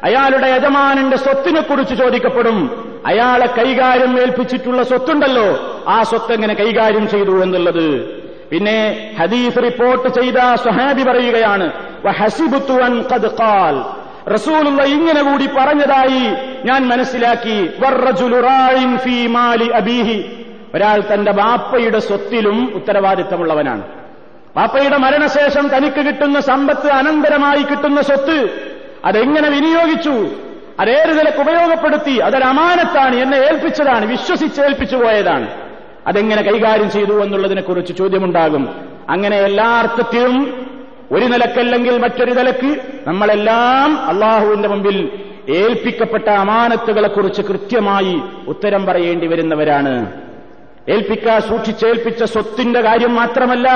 അയാളുടെ 0.04 0.48
യജമാനന്റെ 0.48 1.18
സ്വത്തിനെ 1.18 1.62
കുറിച്ച് 1.62 1.96
ചോദിക്കപ്പെടും. 1.96 2.94
അയാളെ 3.06 3.46
കൈകാര്യം 3.46 4.22
ഏൽപ്പിച്ചിട്ടുള്ള 4.22 4.84
സ്വത്തുണ്ടല്ലോ. 4.84 5.82
ആ 5.88 6.04
സ്വത്ത് 6.04 6.34
എങ്ങനെ 6.34 6.54
കൈകാര്യം 6.54 7.10
ചെയ്തു 7.10 7.44
എന്നുള്ളത്. 7.44 8.06
പിന്നെ 8.52 9.12
ഹദീസ് 9.20 9.58
റിപ്പോർട്ട് 9.58 10.22
ചെയ്ത 10.22 10.56
സുഹാബി 10.56 11.04
പറയുകയാണ് 11.04 11.72
റസൂലുള്ള 14.34 14.84
ഇങ്ങനെ 14.84 15.22
കൂടി 15.22 15.50
പറഞ്ഞതായി 15.58 16.48
ഞാൻ 16.66 16.88
മനസ്സിലാക്കി. 16.88 17.70
ഒരാൾ 20.76 21.04
തന്റെ 21.14 21.32
ബാപ്പയുടെ 21.32 22.00
സ്വത്തിലും 22.00 22.72
ഉത്തരവാദിത്തമുള്ളവനാണ്. 22.76 23.82
ബാപ്പയുടെ 24.58 24.98
മരണശേഷം 24.98 25.70
തനിക്ക് 25.78 26.06
കിട്ടുന്ന 26.06 26.40
സമ്പത്ത് 26.40 26.88
അനന്തരമായി 26.92 27.64
കിട്ടുന്ന 27.64 28.02
സ്വത്ത് 28.02 28.73
അതെങ്ങനെ 29.06 29.50
വിനിയോഗിച്ചു? 29.50 30.28
അതേത് 30.80 31.20
നിലയ്ക്ക് 31.20 31.42
ഉപയോഗപ്പെടുത്തി? 31.42 32.12
അതൊരു 32.12 32.44
അമാനത്താണ് 32.44 33.16
എന്നെ 33.16 33.38
ഏൽപ്പിച്ചതാണ് 33.38 34.06
വിശ്വസിച്ച് 34.06 34.62
ഏൽപ്പിച്ചു 34.62 34.96
പോയതാണ്. 34.96 35.48
അതെങ്ങനെ 36.08 36.42
കൈകാര്യം 36.42 36.92
ചെയ്തു 36.92 37.24
എന്നുള്ളതിനെക്കുറിച്ച് 37.24 37.94
ചോദ്യമുണ്ടാകും. 37.98 38.70
അങ്ങനെ 39.10 39.38
എല്ലാ 39.38 39.66
അർത്ഥത്തിലും 39.66 40.68
ഒരു 41.12 41.26
നിലക്കല്ലെങ്കിൽ 41.26 41.98
മറ്റൊരു 41.98 42.32
നിലയ്ക്ക് 42.32 42.82
നമ്മളെല്ലാം 43.08 44.06
അള്ളാഹുവിന്റെ 44.06 44.70
മുമ്പിൽ 44.70 45.10
ഏൽപ്പിക്കപ്പെട്ട 45.50 46.30
അമാനത്തുകളെക്കുറിച്ച് 46.30 47.42
കൃത്യമായി 47.42 48.22
ഉത്തരം 48.48 48.86
പറയേണ്ടി 48.86 49.28
വരുന്നവരാണ്. 49.28 50.12
ഏൽപ്പിക്ക 50.90 51.40
സൂക്ഷിച്ചേൽപ്പിച്ച 51.40 52.24
സ്വത്തിന്റെ 52.24 52.82
കാര്യം 52.82 53.16
മാത്രമല്ല 53.16 53.70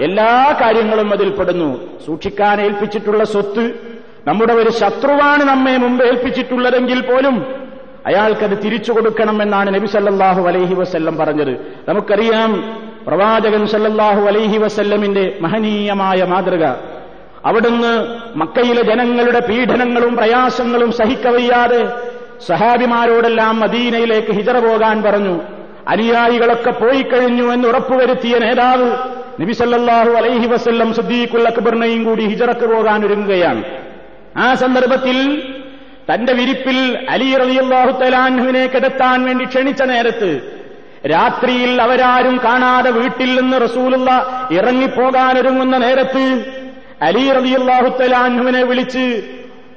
എല്ലാ 0.00 0.58
കാര്യങ്ങളും 0.60 1.12
അതിൽപ്പെടുന്നു. 1.12 1.80
സൂക്ഷിക്കാൻ 2.06 2.60
ഏൽപ്പിച്ചിട്ടുള്ള 2.60 3.24
സ്വത്ത് 3.24 3.95
നമ്മുടെ 4.26 4.52
ഒരു 4.52 4.70
ശത്രുവാണ് 4.70 5.44
നമ്മെ 5.44 5.76
മുമ്പേൽപ്പിച്ചിട്ടുള്ളതെങ്കിൽ 5.76 7.00
പോലും 7.00 7.46
അയാൾക്കത് 8.06 8.64
തിരിച്ചു 8.64 8.92
കൊടുക്കണം 8.92 9.42
എന്നാണ് 9.42 9.74
നബി 9.74 9.86
സല്ലാഹു 9.86 10.42
അലൈഹി 10.48 10.74
വസ്ല്ലം 10.74 11.16
പറഞ്ഞത്. 11.16 11.52
നമുക്കറിയാം 11.88 12.80
പ്രവാചകൻ 13.06 13.66
സല്ലാഹു 13.66 14.22
അലൈഹി 14.26 14.58
വസ്ല്ലമിന്റെ 14.58 15.38
മഹനീയമായ 15.40 16.24
മാതൃക. 16.24 16.64
അവിടുന്ന് 17.44 17.92
മക്കയിലെ 18.38 18.82
ജനങ്ങളുടെ 18.82 19.40
പീഡനങ്ങളും 19.40 20.16
പ്രയാസങ്ങളും 20.16 20.92
സഹിക്കവയ്യാതെ 20.92 21.88
സഹാബിമാരോടെല്ലാം 22.46 23.60
മദീനയിലേക്ക് 23.60 24.32
ഹിജറ 24.32 24.58
പോകാൻ 24.58 25.02
പറഞ്ഞു. 25.02 25.40
അനുയായികളൊക്കെ 25.88 26.70
പോയി 26.70 27.02
കഴിഞ്ഞു 27.02 27.52
എന്ന് 27.52 27.68
ഉറപ്പുവരുത്തിയ 27.68 28.38
നേതാവ് 28.38 28.88
നബിസല്ലാഹു 29.40 30.10
അലൈഹി 30.10 30.46
വസ്ല്ലം 30.46 30.94
സുദ്ദീഖുൽ 30.94 31.46
അക്ബറിനെയും 31.46 32.04
കൂടി 32.04 32.22
ഹിജറക്ക് 32.22 32.66
പോകാൻ 32.74 33.06
ഒരുങ്ങുകയാണ്. 33.06 33.62
ആ 34.36 34.54
സന്ദർഭത്തിൽ 34.54 35.18
തന്റെ 36.14 36.32
വിരിപ്പിൽ 36.32 37.06
അലി 37.10 37.36
റളിയല്ലാഹു 37.36 38.00
കിടത്താൻ 38.74 39.24
വേണ്ടി 39.24 39.44
ക്ഷണിച്ച 39.44 39.82
നേരത്ത് 39.82 40.56
രാത്രിയിൽ 41.10 41.82
അവരാരും 41.82 42.40
കാണാതെ 42.44 42.90
വീട്ടിൽ 42.90 43.40
നിന്ന് 43.40 43.60
റസൂലുള്ള 43.60 44.10
ഇറങ്ങിപ്പോകാനൊരുങ്ങുന്ന 44.52 45.76
നേരത്ത് 45.76 46.44
അലി 47.02 47.32
റളിയല്ലാഹു 47.32 48.62
വിളിച്ച് 48.64 49.22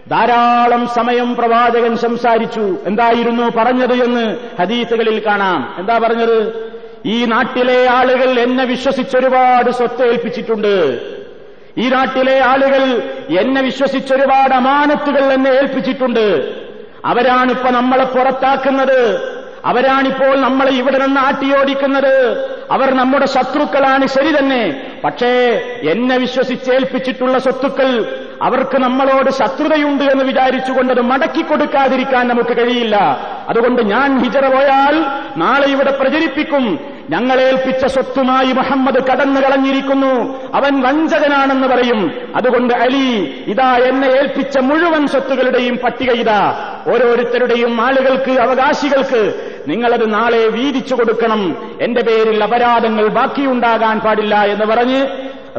ധാരാളം 0.10 0.88
സമയം 0.88 1.36
പ്രവാചകൻ 1.36 1.98
സംസാരിച്ചു. 1.98 2.78
എന്തായിരുന്നു 2.86 3.52
പറഞ്ഞത് 3.58 4.04
എന്ന് 4.04 4.38
ഹദീസുകളിൽ 4.60 5.26
കാണാം. 5.26 5.76
എന്താ 5.78 5.98
പറഞ്ഞത്? 5.98 6.70
ഈ 7.06 7.26
നാട്ടിലെ 7.26 7.88
ആളുകൾ 7.90 8.40
എന്നെ 8.40 8.66
വിശ്വസിച്ചൊരുപാട് 8.66 9.72
സ്വത്ത് 9.72 10.06
ഏൽപ്പിച്ചിട്ടുണ്ട്. 10.06 10.76
ഈ 11.80 11.90
നാട്ടിലെ 11.90 12.44
ആളുകൾ 12.44 13.12
എന്നെ 13.40 13.62
വിശ്വസിച്ചൊരുപാട് 13.62 14.54
അമാനത്തുകൾ 14.54 15.34
എന്നെ 15.34 15.52
ഏൽപ്പിച്ചിട്ടുണ്ട്. 15.52 16.54
അവരാണിപ്പോ 17.06 17.70
നമ്മളെ 17.70 18.04
പുറത്താക്കുന്നത്. 18.04 19.30
അവരാണിപ്പോൾ 19.66 20.40
നമ്മളെ 20.40 20.72
ഇവിടെ 20.72 20.98
നിന്ന് 20.98 21.22
ആട്ടിയോടിക്കുന്നത്. 21.22 22.46
അവർ 22.72 22.94
നമ്മുടെ 22.94 23.26
ശത്രുക്കളാണ് 23.26 24.08
ശരി 24.08 24.38
തന്നെ. 24.38 24.82
പക്ഷേ 25.04 25.62
എന്നെ 25.90 26.18
വിശ്വസിച്ചേൽപ്പിച്ചിട്ടുള്ള 26.18 27.38
സ്വത്തുക്കൾ 27.38 28.20
അവർക്ക് 28.42 28.78
നമ്മളോട് 28.78 29.30
ശത്രുതയുണ്ട് 29.30 30.04
എന്ന് 30.04 30.24
വിചാരിച്ചുകൊണ്ടത് 30.24 31.02
മടക്കി 31.02 31.42
കൊടുക്കാതിരിക്കാൻ 31.42 32.28
നമുക്ക് 32.28 32.58
കഴിയില്ല. 32.58 32.96
അതുകൊണ്ട് 33.50 33.82
ഞാൻ 33.82 34.24
ഹിജറ 34.24 34.48
പോയാൽ 34.48 35.06
നാളെ 35.38 35.68
ഇവിടെ 35.68 35.92
പ്രചരിപ്പിക്കും. 35.92 36.99
ഞങ്ങളേൽപ്പിച്ച 37.10 37.86
സ്വത്തുമായി 37.86 38.52
മുഹമ്മദ് 38.54 39.00
കടന്നു 39.08 39.42
കളഞ്ഞിരിക്കുന്നു. 39.42 40.14
അവൻ 40.54 40.82
വഞ്ചകനാണെന്ന് 40.82 41.68
പറയും. 41.68 42.12
അതുകൊണ്ട് 42.36 42.74
അലി 42.74 43.08
ഇതാ 43.48 43.78
എന്നെ 43.78 44.08
ഏൽപ്പിച്ച 44.08 44.58
മുഴുവൻ 44.58 45.08
സ്വത്തുകളുടെയും 45.08 45.78
പട്ടിക 45.78 46.12
ഇതാ. 46.12 46.42
ഓരോരുത്തരുടെയും 46.88 47.82
ആളുകൾക്ക് 47.82 48.32
അവകാശികൾക്ക് 48.40 49.22
നിങ്ങളത് 49.68 50.14
നാളെ 50.14 50.48
വീതിച്ചു 50.48 50.96
കൊടുക്കണം. 50.96 51.42
എന്റെ 51.82 52.02
പേരിൽ 52.02 52.44
അപരാധങ്ങൾ 52.44 53.08
ബാക്കിയുണ്ടാകാൻ 53.08 54.00
പാടില്ല 54.00 54.36
എന്ന് 54.36 54.66
പറഞ്ഞ് 54.66 55.08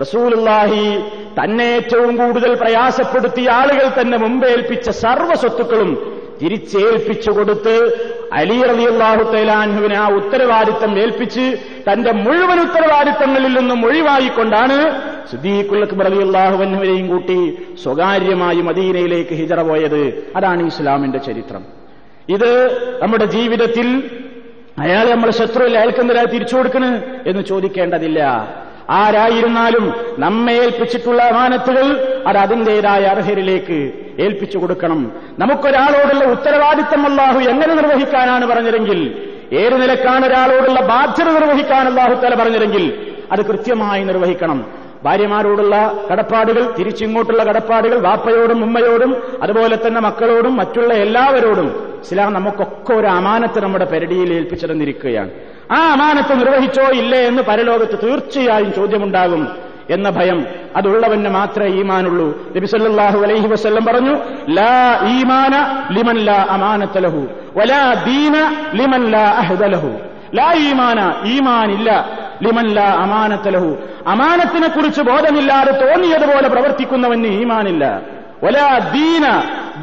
റസൂലുള്ളാഹി 0.00 1.00
തന്നെ 1.42 1.64
ഏറ്റവും 1.64 2.16
കൂടുതൽ 2.16 2.54
പ്രയാസപ്പെടുത്തിയ 2.54 3.50
ആളുകൾ 3.50 4.00
തന്നെ 4.00 4.18
മുമ്പേൽപ്പിച്ച 4.18 4.90
സർവ 4.90 5.34
സ്വത്തുക്കളും 5.34 6.20
തിരിച്ചേൽപ്പിച്ചു 6.42 7.30
കൊടുത്ത് 7.30 7.76
അലി 8.32 8.62
റളിയല്ലാഹു 8.62 9.22
തൈലാൻഹുവിനെ 9.32 9.96
ആ 9.96 10.08
ഉത്തരവാദിത്തം 10.08 10.98
ഏൽപ്പിച്ച് 10.98 11.58
തന്റെ 11.92 12.12
മുഴുവൻ 12.12 12.60
ഉത്തരവാദിത്തങ്ങളിൽ 12.60 13.58
നിന്നും 13.58 13.86
ഒഴിവായിക്കൊണ്ടാണ് 13.86 14.76
സുദ്ദീഖുൽ 15.30 15.82
അക്ബർ 15.82 16.08
കൂട്ടി 17.08 17.58
സ്വകാര്യമായി 17.82 18.60
മദീനയിലേക്ക് 18.60 19.34
ഹിജറ 19.34 19.62
പോയത്. 19.62 20.32
അതാണ് 20.36 20.66
ഇസ്ലാമിന്റെ 20.66 21.18
ചരിത്രം. 21.18 21.62
ഇത് 22.28 22.50
നമ്മുടെ 23.02 23.24
ജീവിതത്തിൽ 23.24 24.10
അയാളെ 24.78 25.10
നമ്മൾ 25.10 25.30
ശത്രുവിൽ 25.30 25.78
അയൽക്കെന്തിനാ 25.78 26.22
തിരിച്ചു 26.22 26.56
കൊടുക്കണ് 26.56 27.02
എന്ന് 27.26 27.42
ചോദിക്കേണ്ടതില്ല. 27.42 28.20
ആരായിരുന്നാലും 28.90 29.94
നമ്മെ 30.18 30.52
ഏൽപ്പിച്ചിട്ടുള്ള 30.52 31.22
അമാനത്തുകൾ 31.22 31.86
അത് 32.26 32.36
അതിന്റേതായ 32.36 33.04
അർഹരിലേക്ക് 33.04 33.92
ഏൽപ്പിച്ചു 34.20 34.58
കൊടുക്കണം. 34.58 35.00
നമുക്കൊരാളോടുള്ള 35.38 36.24
ഉത്തരവാദിത്തം 36.24 37.04
അല്ലാഹു 37.06 37.40
എങ്ങനെ 37.52 37.74
നിർവഹിക്കാനാണ് 37.74 38.46
പറഞ്ഞതെങ്കിൽ 38.46 39.00
ഏത് 39.52 39.76
നിലക്കാണ് 39.82 40.26
ഒരാളോടുള്ള 40.26 40.80
ബാധ്യത 40.80 41.28
നിർവഹിക്കാൻ 41.28 41.86
അല്ലാഹു 41.86 42.14
തല 42.14 42.34
പറഞ്ഞതെങ്കിൽ 42.34 42.84
അത് 43.32 43.42
കൃത്യമായി 43.46 44.04
നിർവഹിക്കണം. 44.04 44.60
ഭാര്യമാരോടുള്ള 45.04 45.74
കടപ്പാടുകൾ 46.12 46.62
തിരിച്ചിങ്ങോട്ടുള്ള 46.78 47.42
കടപ്പാടുകൾ 47.44 47.98
വാപ്പയോടും 47.98 48.58
ഉമ്മയോടും 48.64 49.12
അതുപോലെ 49.42 49.76
തന്നെ 49.76 50.00
മക്കളോടും 50.00 50.56
മറ്റുള്ള 50.56 50.94
എല്ലാവരോടും 50.94 51.68
ഇസ്ലാം 52.02 52.32
നമുക്കൊക്കെ 52.32 52.92
ഒരു 52.92 53.06
അമാനത്ത് 53.06 53.58
നമ്മുടെ 53.64 53.84
പെരടിയിൽ 53.84 54.30
ഏൽപ്പിച്ചിരുന്നിരിക്കുകയാണ് 54.34 55.30
ആ 55.72 55.78
അമാനത്ത് 55.92 56.34
നിർവഹിച്ചോ 56.40 56.86
ഇല്ലേ 57.00 57.20
എന്ന് 57.26 57.42
പരലോകത്ത് 57.42 57.96
തീർച്ചയായും 58.04 58.72
ചോദ്യമുണ്ടാകും. 58.72 59.42
എന്ന 59.90 60.10
ഭയം 60.10 60.38
അതുള്ളവന് 60.76 61.28
മാത്രമേ 61.28 61.70
ഈമാനുള്ളൂ. 61.80 62.28
നബിസല്ലാഹു 62.56 63.18
അലൈഹി 63.18 63.46
വസ്ല്ലം 63.46 63.84
പറഞ്ഞു 63.84 64.14
ലാ 64.48 64.76
ഈമാന 65.18 65.54
ലിമൻ 65.96 66.18
ലാ 66.28 66.38
അമാനത്തലഹു 66.50 67.20
വലാ 67.56 67.82
ദീന 68.06 68.36
ലിമൻ 68.74 69.02
ലാ 69.10 69.24
അഹ്ദലഹു 69.42 69.90
ലാ 70.34 70.48
ഈമാന 70.68 70.98
ഈമാനില്ല 71.24 71.90
ലാ 72.78 72.88
അമാനത്തലഹു 73.04 73.70
അമാനത്തിനെ 74.06 74.68
കുറിച്ച് 74.68 75.02
ബോധമില്ലാതെ 75.02 75.72
തോന്നിയതുപോലെ 75.72 76.48
പ്രവർത്തിക്കുന്നവന് 76.48 77.26
ഈമാനില്ല. 77.26 77.84
ഒലാ 78.42 78.68
ദീന 78.94 79.24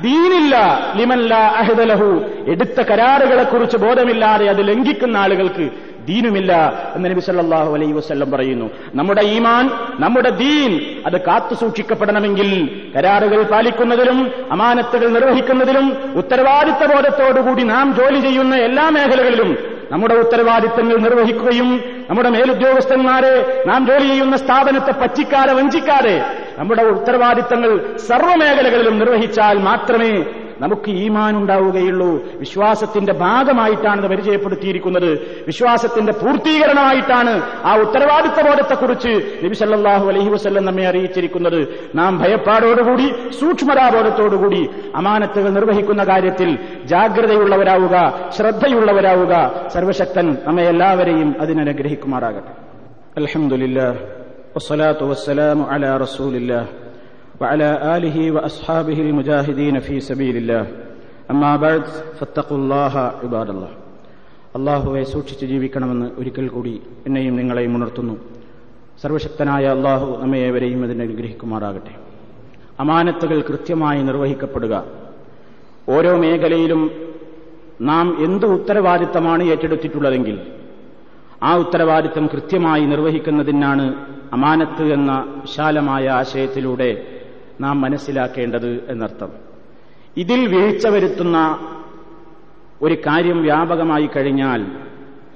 ദീനില്ല 0.01 0.55
ലിമല്ല 0.95 1.33
അഹദലഹു 1.35 2.07
എടുത്ത 2.47 2.81
കരാറുകളെ 2.81 3.43
കുറിച്ച് 3.43 3.77
ബോധമില്ലാതെ 3.77 4.45
അത് 4.45 4.61
ലംഘിക്കുന്ന 4.67 5.17
ആളുകൾക്ക് 5.17 5.65
ദീനുമില്ല 6.07 6.51
എന്ന് 6.95 7.09
നബി 7.11 7.23
സല്ലാഹു 7.27 7.71
അലൈ 7.77 7.87
വസ്ല്ലം 7.91 8.29
പറയുന്നു. 8.31 8.67
നമ്മുടെ 8.95 9.23
ഈമാൻ 9.35 9.65
നമ്മുടെ 9.99 10.31
ദീൻ 10.41 10.71
അത് 11.05 11.17
കാത്തു 11.27 11.55
സൂക്ഷിക്കപ്പെടണമെങ്കിൽ 11.55 12.49
കരാറുകൾ 12.95 13.41
പാലിക്കുന്നതിലും 13.51 14.19
അമാനത്തുകൾ 14.51 15.09
നിർവഹിക്കുന്നതിലും 15.09 15.87
ഉത്തരവാദിത്ത 16.21 16.83
ബോധത്തോടുകൂടി 16.93 17.63
നാം 17.73 17.87
ജോലി 17.99 18.21
ചെയ്യുന്ന 18.21 18.55
എല്ലാ 18.67 18.85
മേഖലകളിലും 18.97 19.51
നമ്മുടെ 19.91 20.15
ഉത്തരവാദിത്തങ്ങൾ 20.23 20.95
നിർവഹിക്കുകയും 20.97 21.69
നമ്മുടെ 22.09 22.29
മേലുദ്യോഗസ്ഥന്മാരെ 22.29 23.35
നാം 23.67 23.81
ജോലി 23.89 24.07
ചെയ്യുന്ന 24.07 24.37
സ്ഥാപനത്തെ 24.37 24.93
പറ്റിക്കാതെ 25.01 25.53
വഞ്ചിക്കാതെ 25.59 26.15
നമ്മുടെ 26.57 26.83
ഉത്തരവാദിത്തങ്ങൾ 26.95 27.71
സർവമേഖലകളിലും 28.07 28.95
നിർവഹിച്ചാൽ 29.01 29.57
മാത്രമേ 29.69 30.11
നമുക്ക് 30.61 30.89
ഈമാൻ 31.03 31.33
ഉണ്ടാവുകയുള്ളൂ 31.37 32.09
വിശ്വാസത്തിന്റെ 32.39 33.13
ഭാഗമായിട്ടാണ് 33.13 34.07
പരിചയപ്പെടുത്തിയിരിക്കുന്നത്. 34.07 35.11
വിശ്വാസത്തിന്റെ 35.47 36.13
പൂർത്തീകരണമായിട്ടാണ് 36.21 37.33
ആ 37.65 37.75
ഉത്തരവാദിത്തബോധത്തെക്കുറിച്ച് 37.75 39.13
നബിസല്ലാഹു 39.45 40.05
അലഹി 40.07 40.29
വസ്ല്ലം 40.29 40.65
നമ്മെ 40.65 40.87
അറിയിച്ചിരിക്കുന്നത്. 40.87 41.59
നാം 41.95 42.11
ഭയപ്പാടോടുകൂടി 42.19 43.07
സൂക്ഷ്മതാബോധത്തോടുകൂടി 43.39 44.61
അമാനത്തുകൾ 44.95 45.49
നിർവഹിക്കുന്ന 45.49 46.03
കാര്യത്തിൽ 46.03 46.49
ജാഗ്രതയുള്ളവരാവുക 46.85 47.95
ശ്രദ്ധയുള്ളവരാവുക 48.37 49.33
സർവശക്തൻ 49.73 50.27
നമ്മെ 50.47 50.63
എല്ലാവരെയും 50.63 51.29
അതിനനുഗ്രഹിക്കുമാറാകട്ടെ 51.41 52.53
അലഹമുല്ല 53.17 53.79
വസ്സലാത്തു 54.55 55.05
വസ്സലാമു 55.05 55.63
അല 55.75 55.85
റസൂലില്ലാ 55.97 56.59
وعلى 57.40 57.68
آله 57.96 58.16
وأصحابه 58.30 58.98
المجاهدين 59.00 59.74
في 59.80 59.94
سبيل 60.02 60.36
الله 60.36 60.64
أما 61.30 61.52
بعد 61.56 61.84
فاتقوا 62.18 62.58
الله 62.58 62.94
عباد 63.22 63.48
الله 63.50 63.72
അള്ളാഹുവെ 64.52 65.02
സൂക്ഷിച്ച് 65.12 65.46
ജീവിക്കണമെന്ന് 65.50 66.06
ഒരിക്കൽ 66.20 66.46
കൂടി 66.48 66.72
എന്നെയും 67.06 67.34
നിങ്ങളെയും 67.40 67.74
ഉണർത്തുന്നു 67.78 68.14
സർവശക്തനായ 69.02 69.64
അള്ളാഹു 69.76 70.08
നമ്മയേവരെയും 70.22 70.80
അതിനെ 70.84 71.02
അനുഗ്രഹിക്കുമാറാകട്ടെ 71.06 71.94
അമാനത്തുകൾ 72.78 73.38
കൃത്യമായി 73.48 74.00
നിർവഹിക്കപ്പെടുക 74.08 74.74
ഓരോ 75.88 76.12
മേഖലയിലും 76.24 76.82
നാം 77.88 78.06
എന്ത് 78.26 78.46
ഉത്തരവാദിത്തമാണ് 78.56 79.44
ഏറ്റെടുത്തിട്ടുള്ളതെങ്കിൽ 79.52 80.36
ആ 81.42 81.52
ഉത്തരവാദിത്തം 81.64 82.26
കൃത്യമായി 82.34 82.84
നിർവഹിക്കുന്നതിനാണ് 82.92 83.86
അമാനത്ത് 84.36 84.84
എന്ന 84.96 85.12
വിശാലമായ 85.42 86.04
ആശയത്തിലൂടെ 86.20 86.90
നാം 87.61 87.81
മനസ്സിലാക്കേണ്ടത് 87.81 88.85
എന്നർത്ഥം. 88.89 89.29
ഇതിൽ 90.17 90.47
വീഴ്ച 90.47 90.87
വരുത്തുന്ന 90.87 91.59
ഒരു 92.81 92.93
കാര്യം 92.93 93.41
വ്യാപകമായി 93.41 94.09
കഴിഞ്ഞാൽ 94.15 94.65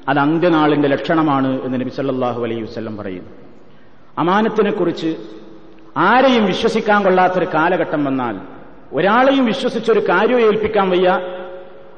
അത് 0.10 0.20
അന്ത്യനാളിന്റെ 0.20 0.88
ലക്ഷണമാണ് 0.88 1.62
എന്ന് 1.62 1.82
നബി 1.82 1.90
സല്ലല്ലാഹു 1.90 2.44
അലൈഹി 2.44 2.62
വസ്ല്ലം 2.62 2.98
പറയുന്നു. 2.98 3.30
അമാനത്തിനെക്കുറിച്ച് 4.18 5.16
ആരെയും 5.98 6.46
വിശ്വസിക്കാൻ 6.46 7.04
കൊള്ളാത്തൊരു 7.04 7.46
കാലഘട്ടം 7.54 8.06
വന്നാൽ 8.06 8.40
ഒരാളെയും 8.94 9.46
വിശ്വസിച്ചൊരു 9.46 10.00
കാര്യം 10.00 10.42
ഏൽപ്പിക്കാൻ 10.42 10.90
വയ്യ 10.90 11.20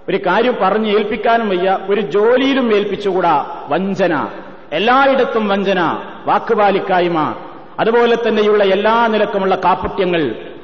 ഒരു 0.10 0.18
കാര്യം 0.18 0.56
പറഞ്ഞ് 0.62 0.88
ഏൽപ്പിക്കാനും 0.88 1.50
വയ്യ 1.50 1.80
ഒരു 1.90 2.02
ജോലിയിലും 2.02 2.76
ഏൽപ്പിച്ചുകൂടാ. 2.76 3.66
വഞ്ചന. 3.70 4.28
എല്ലായിടത്തും 4.72 5.48
വഞ്ചന. 5.48 5.82
വാക്കുപാലിക്കായ്മ 6.26 7.36
അതുപോലെ 7.80 8.16
തന്നെയുള്ള 8.18 8.64
എല്ലാ 8.76 8.96
നിലക്കുമുള്ള 9.08 9.56
കാപ്പുട്യങ്ങൾ 9.66 10.24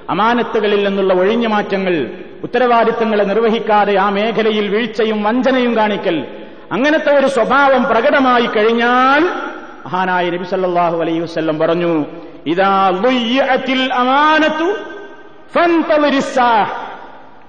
അമാനത്തുകളിൽ 0.09 0.81
നിന്നുള്ള 0.87 1.13
ഒഴിഞ്ഞുമാറ്റങ്ങൾ 1.21 1.95
ഉത്തരവാദിത്തങ്ങളെ 2.43 3.23
നിർവഹിക്കാതെ 3.23 3.95
ആ 4.03 4.07
മേഖലയിൽ 4.09 4.67
വീഴ്ചയും 4.69 5.19
വഞ്ചനയും 5.23 5.73
കാണിക്കൽ 5.77 6.17
അങ്ങനത്തെ 6.71 7.11
ഒരു 7.19 7.27
സ്വഭാവം 7.27 7.83
പ്രകടമായി 7.83 8.47
കഴിഞ്ഞാൽ 8.47 9.23
മഹാനായ 9.85 10.29
നബി 10.29 10.47
സല്ലാഹു 10.53 10.97
അലൈഹി 11.03 11.21
വസല്ലം 11.25 11.57
പറഞ്ഞു 11.59 11.93
ഇതാ 12.45 12.73
അമാനത്തു 14.01 14.69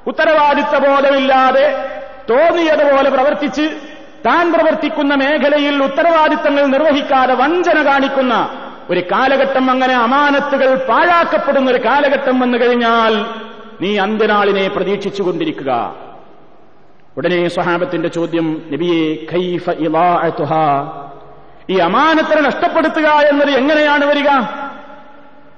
ഉത്തരവാദിത്ത 0.06 0.74
ബോധമില്ലാതെ 0.84 1.66
തോന്നിയതുപോലെ 2.30 3.08
പ്രവർത്തിച്ച് 3.10 3.66
താൻ 4.26 4.46
പ്രവർത്തിക്കുന്ന 4.54 5.12
മേഖലയിൽ 5.14 5.76
ഉത്തരവാദിത്തങ്ങൾ 5.82 6.64
നിർവഹിക്കാതെ 6.66 7.34
വഞ്ചന 7.34 7.78
കാണിക്കുന്ന 7.82 8.34
ഒരു 8.90 9.00
കാലഘട്ടം 9.12 9.70
അങ്ങനെ 9.70 9.94
അമാനത്തുകൾ 9.96 10.74
പാഴാക്കപ്പെടുന്ന 10.88 11.70
ഒരു 11.70 11.80
കാലഘട്ടം 11.84 12.40
വന്നു 12.40 12.58
കഴിഞ്ഞാൽ 12.58 13.14
നീ 13.80 13.98
അന്ത്യനാളിനെ 13.98 14.68
പ്രതീക്ഷിച്ചുകൊണ്ടിരിക്കുക 14.68 15.72
ഉടനെ 17.16 17.48
സ്വഹാബത്തിന്റെ 17.48 18.08
ചോദ്യം 18.08 18.46
നബിയെ 18.72 19.02
ഖൈഫ 19.32 19.66
ഈ 21.70 21.76
അമാനത്തിനെ 21.78 22.40
നഷ്ടപ്പെടുത്തുക 22.40 23.08
എന്നത് 23.30 23.50
എങ്ങനെയാണ് 23.50 24.04
വരിക? 24.06 24.28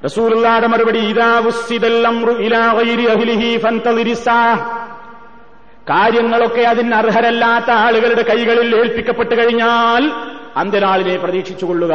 റസൂലുള്ളാടെ 0.05 0.67
മറുപടി 0.67 1.01
കാര്യങ്ങളൊക്കെ 5.87 6.63
അതിന് 6.63 6.95
അർഹരല്ലാത്ത 6.95 7.71
ആളുകളുടെ 7.79 8.23
കൈകളിൽ 8.23 8.77
ഏൽപ്പിക്കപ്പെട്ടു 8.77 9.35
കഴിഞ്ഞാൽ 9.35 10.03
അന്ത്യനാളിനെ 10.57 11.17
പ്രതീക്ഷിച്ചുകൊള്ളുക 11.17 11.95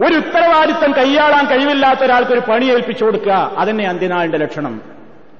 ഒരു 0.00 0.14
ഉത്തരവാദിത്തം 0.14 0.92
കൈയാളാൻ 0.92 1.46
കഴിവില്ലാത്ത 1.46 2.00
ഒരാൾക്ക് 2.00 2.32
ഒരു 2.32 2.40
പണി 2.40 2.64
ഏൽപ്പിച്ചു 2.64 3.04
കൊടുക്കുക 3.04 3.32
അതന്നെ 3.32 3.88
അന്ത്യനാളിന്റെ 3.88 4.38
ലക്ഷണം. 4.38 4.80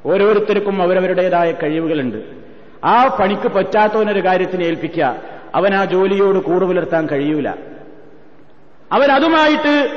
ഓരോരുത്തർക്കും 0.06 0.82
അവരവരുടേതായ 0.82 1.52
കഴിവുകളുണ്ട്. 1.52 2.18
ആ 2.84 3.06
പണിക്ക് 3.06 3.48
പറ്റാത്തവനൊരു 3.48 4.24
കാര്യത്തിന് 4.24 4.64
ഏൽപ്പിക്കുക 4.64 5.16
അവൻ 5.54 5.74
ആ 5.74 5.84
ജോലിയോട് 5.84 6.38
കൂടുപുലർത്താൻ 6.38 7.06
കഴിയൂല. 7.06 7.48
അവൻ 8.92 9.12
അതുമായിട്ട് 9.12 9.90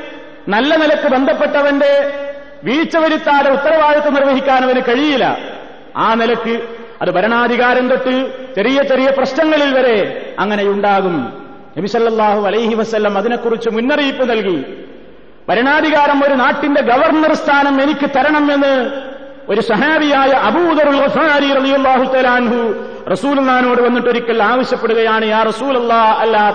നല്ല 0.48 0.76
നിലയ്ക്ക് 0.76 1.06
ബന്ധപ്പെട്ടവന്റെ 1.06 2.12
വീഴ്ച 2.64 2.96
വരുത്താതെ 2.96 3.50
ഉത്തരവാദിത്വം 3.50 4.14
നിർവഹിക്കാൻ 4.14 4.64
അവന് 4.64 4.80
കഴിയില്ല. 4.88 5.38
ആ 5.96 6.14
നിലയ്ക്ക് 6.14 6.62
അത് 7.02 7.10
ഭരണാധികാരം 7.10 7.88
തൊട്ട് 7.88 8.32
ചെറിയ 8.54 8.82
ചെറിയ 8.82 9.10
പ്രശ്നങ്ങളിൽ 9.10 9.74
വരെ 9.74 10.34
അങ്ങനെയുണ്ടാകും. 10.38 11.47
നബിസല്ലാഹു 11.78 12.46
അലൈഹി 12.46 12.74
വസ്ല്ലം 12.74 13.18
അതിനെക്കുറിച്ച് 13.18 13.70
മുന്നറിയിപ്പ് 13.70 14.30
നൽകി. 14.30 14.64
ഭരണാധികാരം 15.48 16.24
ഒരു 16.24 16.34
നാട്ടിന്റെ 16.34 16.80
ഗവർണർ 16.80 17.32
സ്ഥാനം 17.34 17.82
എനിക്ക് 17.82 18.10
തരണമെന്ന് 18.10 18.90
ഒരു 19.48 19.60
സഹാബിയായ 19.60 20.30
അബൂദറുൽ 20.30 21.00
ഗഫാരി 21.00 21.54
റളിയല്ലാഹു 21.54 22.04
വന്നിട്ട് 23.80 24.08
ഒരിക്കൽ 24.08 24.42
ആവശ്യപ്പെടുകയാണ് 24.42 25.24
യാ 25.24 25.42
റസൂലല്ലാ 25.42 25.96
അല്ലാ 25.96 26.54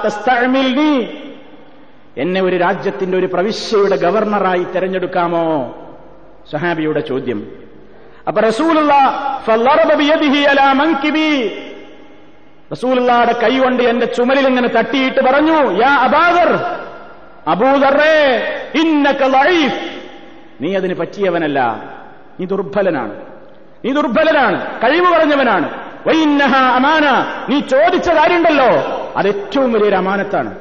എന്നെ 2.17 2.41
ഒരു 2.41 2.57
രാജ്യത്തിന്റെ 2.57 3.17
ഒരു 3.17 3.25
പ്രവിശ്യയുടെ 3.25 3.95
ഗവർണറായി 3.95 4.63
തെരഞ്ഞെടുക്കാമോ? 4.63 5.75
സഹാബിയുടെ 6.51 6.99
ചോദ്യം. 6.99 7.47
അപ്പൊ 8.27 8.41
റസൂലുള്ള 8.41 8.93
റസൂലുള്ളാടെ 12.73 13.33
കൈ 13.43 13.53
കൊണ്ട് 13.63 13.81
എന്റെ 13.91 14.07
ചുമലിൽ 14.17 14.45
ഇങ്ങനെ 14.51 14.69
തട്ടിയിട്ട് 14.77 15.21
പറഞ്ഞു 15.27 15.57
യാ 15.83 15.91
അബാദർ 16.07 16.49
അബൂദറേ 17.53 18.15
ഇന്നക 18.81 19.21
ലഈഫ്. 19.35 19.79
നീ 20.61 20.69
അതിന് 20.79 20.95
പറ്റിയവനല്ല 21.01 21.59
നീ 22.37 22.43
ദുർബലനാണ്. 22.51 23.13
നീ 23.83 23.89
ദുർബലനാണ് 23.97 24.57
കഴിവ് 24.83 25.09
പറഞ്ഞവനാണ് 25.15 25.67
അമാന 26.77 27.05
നീ 27.49 27.57
ചോദിച്ച 27.73 28.09
കാര്യമുണ്ടല്ലോ 28.19 28.69
അത് 29.19 29.27
ഏറ്റവും 29.33 29.69
വലിയൊരു 29.73 29.97
അമാനത്താണ്. 30.03 30.51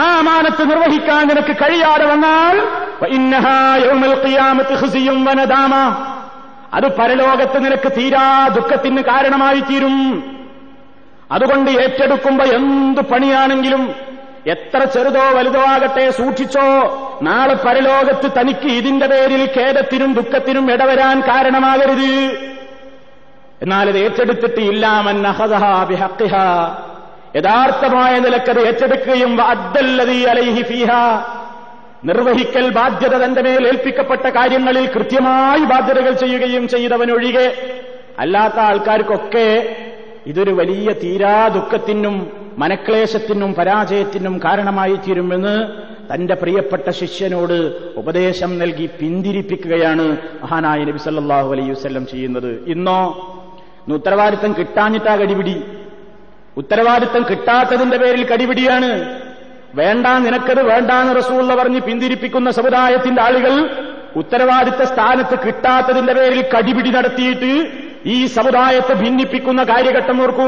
ആ 0.00 0.02
അമാനത്ത് 0.20 0.62
നിർവഹിക്കാൻ 0.70 1.22
നിനക്ക് 1.30 1.54
കഴിയാതെ 1.62 2.06
വന്നാൽ 2.12 2.56
അത് 6.76 6.86
പരലോകത്ത് 6.98 7.58
നിനക്ക് 7.64 7.90
തീരാ 7.98 8.24
ദുഃഖത്തിന് 8.56 9.02
കാരണമായി 9.10 9.60
തീരും 9.70 9.96
അതുകൊണ്ട് 11.34 11.70
ഏറ്റെടുക്കുമ്പോ 11.70 12.44
എന്ത് 12.44 13.00
പണിയാണെങ്കിലും 13.00 13.94
എത്ര 14.46 14.84
ചെറുതോ 14.84 15.30
വലുതോ 15.30 15.60
ആകട്ടെ 15.60 16.10
സൂക്ഷിച്ചോ. 16.10 16.62
നാളെ 17.22 17.54
പരലോകത്ത് 17.54 18.40
തനിക്ക് 18.40 18.66
ഇതിന്റെ 18.66 19.06
പേരിൽ 19.06 19.50
ഖേദത്തിനും 19.56 20.14
ദുഃഖത്തിനും 20.14 20.72
ഇടവരാൻ 20.72 21.20
കാരണമാകരുത്. 21.20 22.38
എന്നാൽ 23.62 23.88
ഇത് 23.88 23.98
ഏറ്റെടുത്തിട്ട് 23.98 24.60
ഇല്ലാമൻ 24.60 25.26
അഹദഹിഹ 25.26 26.34
യഥാർത്ഥമായ 27.36 28.18
നിലക്കത് 28.18 28.66
ഏറ്റെടുക്കുകയും 28.66 29.42
അദ്ദല്ലതി 29.42 30.22
അലൈഹി 30.22 30.62
ഫീഹ. 30.62 30.88
നിർവഹിക്കൽ 32.04 32.70
ബാധ്യത 32.70 33.24
തന്റെ 33.24 33.42
മേൽ 33.42 33.68
ഏൽപ്പിക്കപ്പെട്ട 33.68 34.26
കാര്യങ്ങളിൽ 34.26 34.86
കൃത്യമായി 34.86 35.58
ബാധ്യതകൾ 35.58 36.12
ചെയ്യുകയും 36.12 36.68
ചെയ്തവനൊഴികെ 36.68 37.56
അല്ലാത്ത 38.18 38.60
ആൾക്കാർക്കൊക്കെ 38.60 39.76
ഇതൊരു 40.26 40.50
വലിയ 40.50 40.92
തീരാ 40.92 41.48
ദുഃഖത്തിനും 41.48 42.32
മനക്ലേശത്തിനും 42.58 43.54
പരാജയത്തിനും 43.54 44.40
കാരണമായി 44.44 44.96
തീരുമെന്ന് 44.96 45.66
തന്റെ 46.14 46.34
പ്രിയപ്പെട്ട 46.34 46.90
ശിഷ്യനോട് 46.90 47.76
ഉപദേശം 47.96 48.58
നൽകി 48.58 48.90
പിന്തിരിപ്പിക്കുകയാണ് 49.00 50.16
മഹാനായ 50.42 50.84
നബി 50.84 50.98
സല്ലാഹു 50.98 51.52
അലൈഹി 51.52 51.70
വസല്ലം 51.70 52.06
ചെയ്യുന്നത്. 52.06 52.64
ഇന്നോ? 52.66 53.06
ഇന്ന് 53.82 53.94
ഉത്തരവാദിത്തം 53.94 54.52
കിട്ടാഞ്ഞിട്ടാ 54.58 55.16
കടിപിടി. 55.16 55.62
ഉത്തരവാദിത്തം 56.56 57.26
കിട്ടാത്തതിന്റെ 57.30 57.96
പേരിൽ 57.96 58.26
കടിപിടിയാണ്. 58.26 59.20
വേണ്ട 59.74 60.06
നിനക്കത് 60.06 60.62
വേണ്ടാന്ന് 60.62 61.16
റസൂള്ള 61.16 61.54
പറഞ്ഞ് 61.54 61.80
പിന്തിരിപ്പിക്കുന്ന 61.80 62.50
സമുദായത്തിന്റെ 62.50 63.22
ആളുകൾ 63.22 63.70
ഉത്തരവാദിത്ത 64.16 64.82
സ്ഥാനത്ത് 64.82 65.46
കിട്ടാത്തതിന്റെ 65.46 66.12
പേരിൽ 66.12 66.44
കടിപിടി 66.58 66.90
നടത്തിയിട്ട് 66.90 67.83
ഈ 68.06 68.26
സമുദായത്തെ 68.26 68.94
ഭിന്നിപ്പിക്കുന്ന 68.94 69.62
കാര്യഘട്ടം 69.62 70.22
ഓർക്കൂ. 70.22 70.44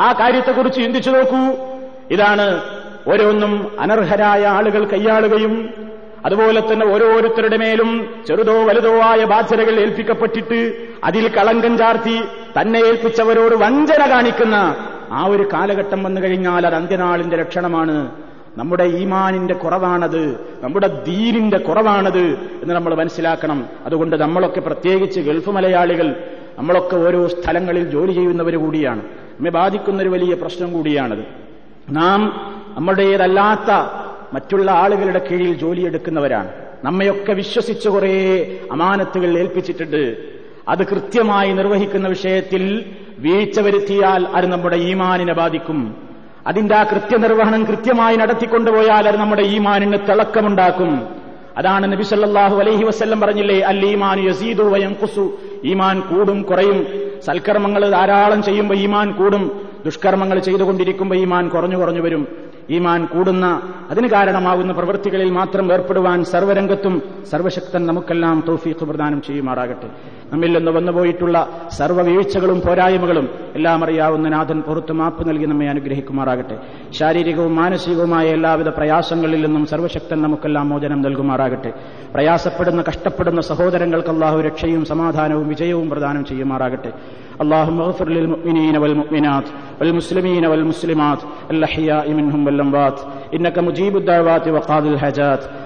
ആ 0.00 0.12
കാര്യത്തെക്കുറിച്ച് 0.12 0.80
ചിന്തിച്ചു 0.80 1.10
നോക്കൂ. 1.10 1.64
ഇതാണ് 2.10 2.60
ഓരോന്നും 3.08 3.80
അനർഹരായ 3.80 4.46
ആളുകൾ 4.46 4.84
കൈയാളുകയും 4.84 5.70
അതുപോലെ 6.24 6.60
തന്നെ 6.60 6.86
ഓരോരുത്തരുടെ 6.86 7.56
മേലും 7.56 8.14
ചെറുതോ 8.26 8.64
വലുതോ 8.64 9.00
ആയ 9.00 9.24
ബാധ്യതകൾ 9.24 9.80
ഏൽപ്പിക്കപ്പെട്ടിട്ട് 9.80 10.72
അതിൽ 11.04 11.28
കളങ്കം 11.28 11.78
ചാർത്തി 11.78 12.20
തന്നെ 12.60 12.78
ഏൽപ്പിച്ചവരോട് 12.78 13.54
വഞ്ചന 13.54 14.10
കാണിക്കുന്ന 14.10 14.76
ആ 15.12 15.26
ഒരു 15.26 15.48
കാലഘട്ടം 15.52 16.02
വന്നു 16.02 16.20
കഴിഞ്ഞാൽ 16.20 16.66
അത് 16.66 16.74
അന്ത്യനാളിന്റെ 16.74 17.36
ലക്ഷണമാണ്. 17.36 18.10
നമ്മുടെ 18.58 18.84
ഈമാനിന്റെ 18.84 19.54
കുറവാണത് 19.54 20.40
നമ്മുടെ 20.62 20.86
ദീനിന്റെ 20.86 21.58
കുറവാണത് 21.58 22.24
എന്ന് 22.62 22.74
നമ്മൾ 22.74 22.94
മനസ്സിലാക്കണം. 22.94 23.66
അതുകൊണ്ട് 23.86 24.16
നമ്മളൊക്കെ 24.16 24.60
പ്രത്യേകിച്ച് 24.60 25.20
ഗൾഫ് 25.20 25.50
മലയാളികൾ 25.50 26.14
നമ്മളൊക്കെ 26.60 26.96
ഓരോ 26.96 27.28
സ്ഥലങ്ങളിൽ 27.28 27.90
ജോലി 27.90 28.12
ചെയ്യുന്നവർ 28.12 28.56
കൂടിയാണ്. 28.56 29.00
നമ്മെ 29.00 29.50
ബാധിക്കുന്ന 29.50 30.02
ഒരു 30.02 30.08
വലിയ 30.08 30.34
പ്രശ്നം 30.34 30.72
കൂടിയാണത്. 30.72 31.24
നാം 31.90 32.20
നമ്മുടേതല്ലാത്ത 32.76 33.70
മറ്റുള്ള 34.32 34.70
ആളുകളുടെ 34.70 35.20
കീഴിൽ 35.30 35.54
ജോലിയെടുക്കുന്നവരാണ് 35.54 36.48
നമ്മയൊക്കെ 36.84 37.32
വിശ്വസിച്ച് 37.32 37.88
കുറേ 37.88 38.12
അമാനത്തുകൾ 38.72 39.38
ഏൽപ്പിച്ചിട്ടുണ്ട്. 39.38 40.16
അത് 40.68 40.86
കൃത്യമായി 40.86 41.52
നിർവഹിക്കുന്ന 41.52 42.08
വിഷയത്തിൽ 42.08 42.84
വീഴ്ച 43.18 43.60
വരുത്തിയാൽ 43.60 44.26
അത് 44.26 44.46
നമ്മുടെ 44.46 44.76
ഈമാനിനെ 44.76 45.32
ബാധിക്കും. 45.32 45.96
അതിന്റെ 46.46 46.74
ആ 46.76 46.82
കൃത്യനിർവഹണം 46.82 47.64
കൃത്യമായി 47.64 48.16
നടത്തിക്കൊണ്ടുപോയാൽ 48.16 49.08
അത് 49.08 49.16
നമ്മുടെ 49.16 49.42
ഈമാനിന് 49.42 49.98
തിളക്കമുണ്ടാക്കും. 50.08 51.20
അതാണ് 51.56 51.92
നബി 51.92 52.02
സല്ലല്ലാഹു 52.02 52.56
അലൈഹി 52.60 52.84
വസല്ലം 52.84 53.20
പറഞ്ഞില്ലേ 53.20 53.60
അൽ 53.60 53.86
ഈമാനു 53.86 54.20
യസീദു 54.28 54.62
വയം 54.62 54.92
കുസു 54.92 55.38
ഈമാൻ 55.64 56.00
കൂടും 56.00 56.42
കുറയും. 56.42 56.86
സൽക്കർമ്മങ്ങൾ 57.24 57.90
ധാരാളം 57.90 58.42
ചെയ്യുമ്പോൾ 58.42 58.74
ഈമാൻ 58.74 59.12
കൂടും. 59.12 59.60
ദുഷ്കർമ്മങ്ങൾ 59.84 60.38
ചെയ്തുകൊണ്ടിരിക്കുമ്പോൾ 60.38 61.14
ഈമാൻ 61.14 61.48
കുറഞ്ഞു 61.48 61.76
കുറഞ്ഞു 61.76 62.00
വരും. 62.00 62.49
ഈമാൻ 62.70 63.06
കൂടുന്ന 63.06 63.62
അതിന് 63.90 64.08
കാരണമാകുന്ന 64.08 64.72
പ്രവൃത്തികളിൽ 64.72 65.30
മാത്രം 65.30 65.72
ഏർപ്പെടുവാൻ 65.72 66.24
സർവരംഗത്തും 66.24 67.02
സർവശക്തൻ 67.30 67.86
നമുക്കെല്ലാം 67.86 68.44
തൗഫീഖ് 68.48 68.84
പ്രദാനം 68.84 69.22
ചെയ്യുമാറാകട്ടെ. 69.22 69.90
നമ്മിൽ 70.32 70.52
നിന്ന് 70.52 70.70
വന്നുപോയിട്ടുള്ള 70.70 71.48
സർവവീഴ്ചകളും 71.72 72.60
പോരായ്മകളും 72.60 73.28
എല്ലാം 73.54 73.84
അറിയാവുന്ന 73.84 74.28
നാഥൻ 74.28 74.60
പുറത്ത് 74.60 74.92
മാപ്പ് 74.92 75.28
നൽകി 75.28 75.44
നമ്മെ 75.44 75.66
അനുഗ്രഹിക്കുമാറാകട്ടെ. 75.66 76.58
ശാരീരികവും 76.90 77.56
മാനസികവുമായ 77.56 78.26
എല്ലാവിധ 78.26 78.68
പ്രയാസങ്ങളിൽ 78.68 79.44
നിന്നും 79.44 79.66
സർവശക്തൻ 79.66 80.22
നമുക്കെല്ലാം 80.22 80.68
മോചനം 80.68 81.02
നൽകുമാറാകട്ടെ. 81.02 81.72
പ്രയാസപ്പെടുന്ന 82.14 82.82
കഷ്ടപ്പെടുന്ന 82.88 83.40
സഹോദരങ്ങൾക്ക് 83.40 84.46
രക്ഷയും 84.46 84.84
സമാധാനവും 84.84 85.48
വിജയവും 85.48 85.90
പ്രദാനം 85.90 86.24
ചെയ്യുമാറാകട്ടെ. 86.24 86.92
اللهم 87.42 87.80
اغفر 87.80 88.08
للمؤمنين 88.08 88.76
والمؤمنات 88.76 89.44
والمسلمين 89.80 90.44
والمسلمات 90.46 91.18
الأحياء 91.50 92.12
منهم 92.12 92.46
والأموات 92.46 93.00
إنك 93.34 93.58
مجيب 93.58 93.96
الدعوات 93.96 94.48
وقاضي 94.48 94.88
الحاجات 94.88 95.44